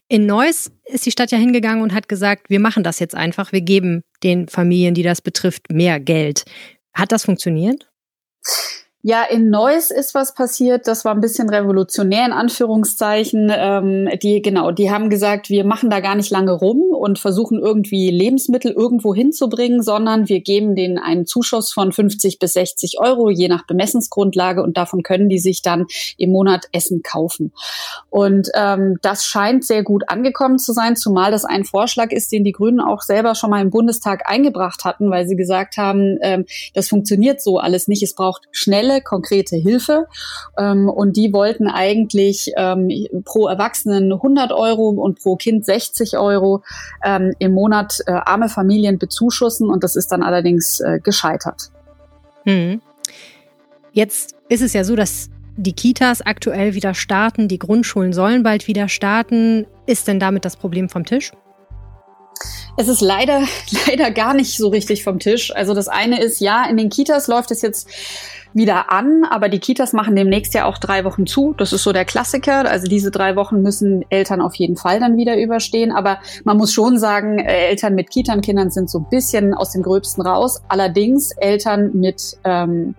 In 0.09 0.27
Neuss 0.27 0.71
ist 0.85 1.07
die 1.07 1.11
Stadt 1.11 1.31
ja 1.31 1.39
hingegangen 1.39 1.83
und 1.83 1.95
hat 1.95 2.09
gesagt, 2.09 2.51
wir 2.51 2.61
machen 2.61 2.83
das 2.83 2.99
jetzt 2.99 3.15
einfach, 3.15 3.53
wir 3.53 3.61
geben 3.61 4.03
den 4.23 4.49
Familien, 4.49 4.95
die 4.95 5.03
das 5.03 5.23
betrifft, 5.23 5.71
mehr 5.71 6.01
Geld. 6.01 6.45
Hat 6.93 7.13
das 7.13 7.25
funktioniert? 7.25 7.89
Ja, 9.03 9.23
in 9.25 9.49
Neuss 9.49 9.91
ist 9.91 10.13
was 10.13 10.35
passiert, 10.35 10.87
das 10.87 11.07
war 11.07 11.15
ein 11.15 11.23
bisschen 11.23 11.49
revolutionär 11.49 12.27
in 12.27 12.33
Anführungszeichen. 12.33 13.51
Ähm, 13.51 14.11
die, 14.23 14.43
genau, 14.43 14.73
die 14.73 14.91
haben 14.91 15.09
gesagt, 15.09 15.49
wir 15.49 15.65
machen 15.65 15.89
da 15.89 16.01
gar 16.01 16.17
nicht 16.17 16.31
lange 16.31 16.53
rum 16.53 16.83
und 16.91 17.19
versuchen 17.19 17.59
irgendwie 17.59 18.11
Lebensmittel 18.11 18.73
irgendwo 18.73 19.15
hinzubringen, 19.15 19.83
sondern 19.83 20.29
wir 20.29 20.43
geben 20.43 20.75
denen 20.75 20.99
einen 20.99 21.25
Zuschuss 21.25 21.73
von 21.73 21.93
50 21.93 22.39
bis 22.39 22.53
60 22.53 23.01
Euro, 23.01 23.31
je 23.31 23.49
nach 23.49 23.67
Bemessensgrundlage 23.67 24.63
und 24.63 24.77
davon 24.77 25.03
können 25.03 25.31
die 25.31 25.39
sich 25.39 25.63
dann 25.63 25.87
im 26.19 26.31
Monat 26.31 26.67
Essen 26.73 27.03
kaufen. 27.03 27.55
Und 28.11 28.51
ähm, 28.55 28.99
das 29.01 29.25
scheint 29.25 29.65
sehr 29.65 29.83
gut 29.83 30.11
angekommen 30.11 30.59
zu 30.59 30.75
sein, 30.75 30.95
zumal 30.95 31.31
das 31.31 31.47
ein 31.47 31.65
Vorschlag 31.65 32.13
ist, 32.13 32.33
den 32.33 32.45
die 32.45 32.53
Grünen 32.53 32.81
auch 32.81 33.01
selber 33.01 33.35
schon 33.35 33.49
mal 33.49 33.63
im 33.63 33.71
Bundestag 33.71 34.29
eingebracht 34.29 34.85
hatten, 34.85 35.11
weil 35.11 35.27
sie 35.27 35.37
gesagt 35.37 35.79
haben, 35.79 36.19
ähm, 36.21 36.45
das 36.75 36.91
funktioniert 36.91 37.41
so 37.41 37.57
alles 37.57 37.89
nicht. 37.89 38.03
Es 38.03 38.15
braucht 38.15 38.47
schnell 38.53 38.89
schnelle, 38.90 39.00
konkrete 39.00 39.57
Hilfe. 39.57 40.07
Ähm, 40.59 40.88
und 40.88 41.16
die 41.16 41.33
wollten 41.33 41.68
eigentlich 41.68 42.53
ähm, 42.57 42.90
pro 43.24 43.48
Erwachsenen 43.48 44.12
100 44.12 44.53
Euro 44.53 44.90
und 44.90 45.20
pro 45.20 45.37
Kind 45.37 45.64
60 45.64 46.18
Euro 46.18 46.62
ähm, 47.05 47.33
im 47.38 47.53
Monat 47.53 47.98
äh, 48.07 48.12
arme 48.12 48.48
Familien 48.48 48.98
bezuschussen. 48.98 49.68
Und 49.68 49.85
das 49.85 49.96
ist 49.96 50.09
dann 50.09 50.22
allerdings 50.22 50.81
äh, 50.81 50.98
gescheitert. 51.03 51.70
Hm. 52.44 52.81
Jetzt 53.92 54.37
ist 54.48 54.62
es 54.62 54.72
ja 54.72 54.85
so, 54.85 54.96
dass 54.96 55.31
die 55.57 55.72
Kitas 55.72 56.22
aktuell 56.22 56.74
wieder 56.74 56.94
starten, 56.94 57.48
die 57.48 57.59
Grundschulen 57.59 58.12
sollen 58.12 58.42
bald 58.42 58.66
wieder 58.66 58.88
starten. 58.88 59.66
Ist 59.87 60.09
denn 60.09 60.20
damit 60.20 60.44
das 60.44 60.57
Problem 60.57 60.88
vom 60.88 61.05
Tisch? 61.05 61.33
Es 62.76 62.88
ist 62.88 63.00
leider, 63.00 63.42
leider 63.87 64.11
gar 64.11 64.35
nicht 64.35 64.57
so 64.57 64.68
richtig 64.68 65.05
vom 65.05 65.18
Tisch. 65.18 65.55
Also 65.55 65.74
das 65.74 65.88
eine 65.88 66.22
ist, 66.22 66.40
ja, 66.40 66.64
in 66.64 66.76
den 66.76 66.88
Kitas 66.88 67.26
läuft 67.26 67.50
es 67.50 67.62
jetzt 67.62 67.88
wieder 68.53 68.91
an, 68.93 69.25
aber 69.29 69.49
die 69.49 69.59
Kitas 69.59 69.93
machen 69.93 70.17
demnächst 70.17 70.55
ja 70.55 70.65
auch 70.65 70.79
drei 70.79 71.05
Wochen 71.05 71.27
zu. 71.27 71.55
Das 71.57 71.73
ist 71.73 71.83
so 71.83 71.93
der 71.93 72.05
Klassiker. 72.05 72.69
Also 72.69 72.87
diese 72.87 73.11
drei 73.11 73.37
Wochen 73.37 73.63
müssen 73.63 74.05
Eltern 74.11 74.41
auf 74.41 74.55
jeden 74.57 74.77
Fall 74.77 75.01
dann 75.01 75.17
wieder 75.17 75.39
überstehen. 75.39 75.93
Aber 75.93 76.19
man 76.45 76.57
muss 76.57 76.73
schon 76.73 76.99
sagen, 76.99 77.39
äh, 77.39 77.69
Eltern 77.69 77.95
mit 77.95 78.11
Kitankindern 78.11 78.71
sind 78.71 78.91
so 78.91 78.99
ein 78.99 79.07
bisschen 79.11 79.55
aus 79.55 79.73
dem 79.73 79.83
Gröbsten 79.83 80.23
raus. 80.23 80.63
Allerdings 80.69 81.33
Eltern 81.33 81.91
mit 81.95 82.37
ähm, 82.45 82.95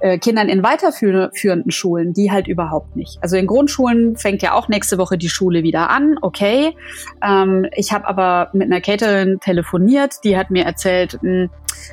äh, 0.00 0.18
Kindern 0.18 0.48
in 0.48 0.62
weiterführenden 0.62 1.70
Schulen, 1.70 2.12
die 2.12 2.30
halt 2.30 2.48
überhaupt 2.48 2.96
nicht. 2.96 3.18
Also 3.20 3.36
in 3.36 3.46
Grundschulen 3.46 4.16
fängt 4.16 4.42
ja 4.42 4.54
auch 4.54 4.68
nächste 4.68 4.98
Woche 4.98 5.18
die 5.18 5.28
Schule 5.28 5.62
wieder 5.62 5.90
an, 5.90 6.16
okay. 6.22 6.74
Ähm, 7.22 7.66
ich 7.74 7.92
habe 7.92 8.06
aber 8.06 8.50
mit 8.52 8.70
einer 8.70 8.80
Caterin 8.80 9.40
telefoniert, 9.40 10.16
die 10.24 10.36
hat 10.36 10.50
mir 10.50 10.64
erzählt, 10.64 11.18
mh, 11.22 11.30
hm, 11.30 11.50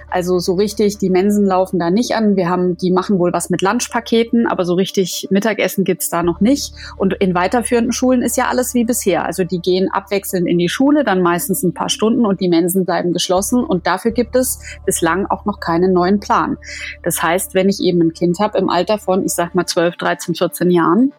also 0.09 0.39
so 0.39 0.53
richtig, 0.53 0.97
die 0.97 1.09
Mensen 1.09 1.45
laufen 1.45 1.79
da 1.79 1.89
nicht 1.89 2.15
an. 2.15 2.35
Wir 2.35 2.49
haben, 2.49 2.77
die 2.77 2.91
machen 2.91 3.19
wohl 3.19 3.33
was 3.33 3.49
mit 3.49 3.61
Lunchpaketen, 3.61 4.47
aber 4.47 4.65
so 4.65 4.73
richtig 4.73 5.27
Mittagessen 5.29 5.83
gibt's 5.83 6.09
da 6.09 6.23
noch 6.23 6.41
nicht. 6.41 6.73
Und 6.97 7.13
in 7.15 7.35
weiterführenden 7.35 7.91
Schulen 7.91 8.21
ist 8.21 8.37
ja 8.37 8.47
alles 8.47 8.73
wie 8.73 8.85
bisher. 8.85 9.25
Also 9.25 9.43
die 9.43 9.59
gehen 9.59 9.89
abwechselnd 9.91 10.47
in 10.47 10.57
die 10.57 10.69
Schule, 10.69 11.03
dann 11.03 11.21
meistens 11.21 11.63
ein 11.63 11.73
paar 11.73 11.89
Stunden 11.89 12.25
und 12.25 12.39
die 12.39 12.49
Mensen 12.49 12.85
bleiben 12.85 13.13
geschlossen. 13.13 13.63
Und 13.63 13.87
dafür 13.87 14.11
gibt 14.11 14.35
es 14.35 14.59
bislang 14.85 15.25
auch 15.25 15.45
noch 15.45 15.59
keinen 15.59 15.93
neuen 15.93 16.19
Plan. 16.19 16.57
Das 17.03 17.21
heißt, 17.21 17.53
wenn 17.53 17.69
ich 17.69 17.81
eben 17.95 18.09
ein 18.09 18.13
Kind 18.13 18.39
habe 18.39 18.57
im 18.57 18.69
Alter 18.69 18.97
von, 18.97 19.25
ich 19.25 19.33
sag 19.33 19.55
mal 19.55 19.65
12, 19.65 19.95
13, 19.97 20.35
14 20.35 20.71
Jahren, 20.71 21.13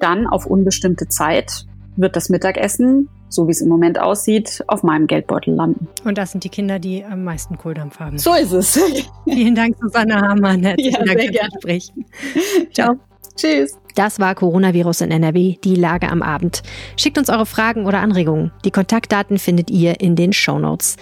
dann 0.00 0.26
auf 0.26 0.46
unbestimmte 0.46 1.08
Zeit 1.08 1.66
wird 1.96 2.14
das 2.14 2.28
Mittagessen, 2.28 3.08
so 3.28 3.48
wie 3.48 3.50
es 3.50 3.60
im 3.60 3.68
Moment 3.68 3.98
aussieht, 4.00 4.62
auf 4.68 4.82
meinem 4.82 5.06
Geldbeutel 5.06 5.54
landen. 5.54 5.88
Und 6.04 6.16
das 6.16 6.30
sind 6.30 6.44
die 6.44 6.48
Kinder, 6.48 6.78
die 6.78 7.04
am 7.04 7.24
meisten 7.24 7.58
Kohldampf 7.58 7.98
haben. 7.98 8.18
So 8.18 8.34
ist 8.34 8.52
es. 8.52 8.80
Vielen 9.24 9.54
Dank, 9.54 9.76
Susanne 9.80 10.14
Hamann. 10.20 10.62
Herzlichen 10.62 11.06
ja, 11.06 11.14
Dank 11.14 11.20
fürs 11.20 11.52
Gespräch. 11.54 11.92
Ciao. 12.72 12.96
Tschüss. 13.36 13.78
Das 13.94 14.20
war 14.20 14.34
Coronavirus 14.34 15.02
in 15.02 15.10
NRW, 15.10 15.56
die 15.62 15.74
Lage 15.74 16.08
am 16.08 16.22
Abend. 16.22 16.62
Schickt 16.96 17.18
uns 17.18 17.30
eure 17.30 17.46
Fragen 17.46 17.86
oder 17.86 18.00
Anregungen. 18.00 18.52
Die 18.64 18.70
Kontaktdaten 18.70 19.38
findet 19.38 19.70
ihr 19.70 20.00
in 20.00 20.16
den 20.16 20.32
Show 20.32 20.58
Notes. 20.58 20.96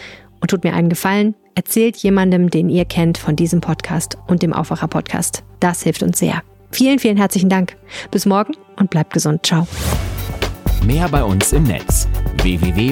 Und 0.46 0.50
tut 0.50 0.62
mir 0.62 0.74
einen 0.74 0.88
Gefallen, 0.88 1.34
erzählt 1.56 1.96
jemandem, 1.96 2.50
den 2.50 2.68
ihr 2.68 2.84
kennt, 2.84 3.18
von 3.18 3.34
diesem 3.34 3.60
Podcast 3.60 4.16
und 4.28 4.42
dem 4.42 4.52
Aufwacher-Podcast. 4.52 5.42
Das 5.58 5.82
hilft 5.82 6.04
uns 6.04 6.20
sehr. 6.20 6.40
Vielen, 6.70 7.00
vielen 7.00 7.16
herzlichen 7.16 7.48
Dank. 7.48 7.76
Bis 8.12 8.26
morgen 8.26 8.52
und 8.78 8.88
bleibt 8.88 9.12
gesund. 9.12 9.44
Ciao. 9.44 9.66
Mehr 10.84 11.08
bei 11.08 11.24
uns 11.24 11.52
im 11.52 11.64
Netz 11.64 12.06
www.rp-online.de 12.42 12.86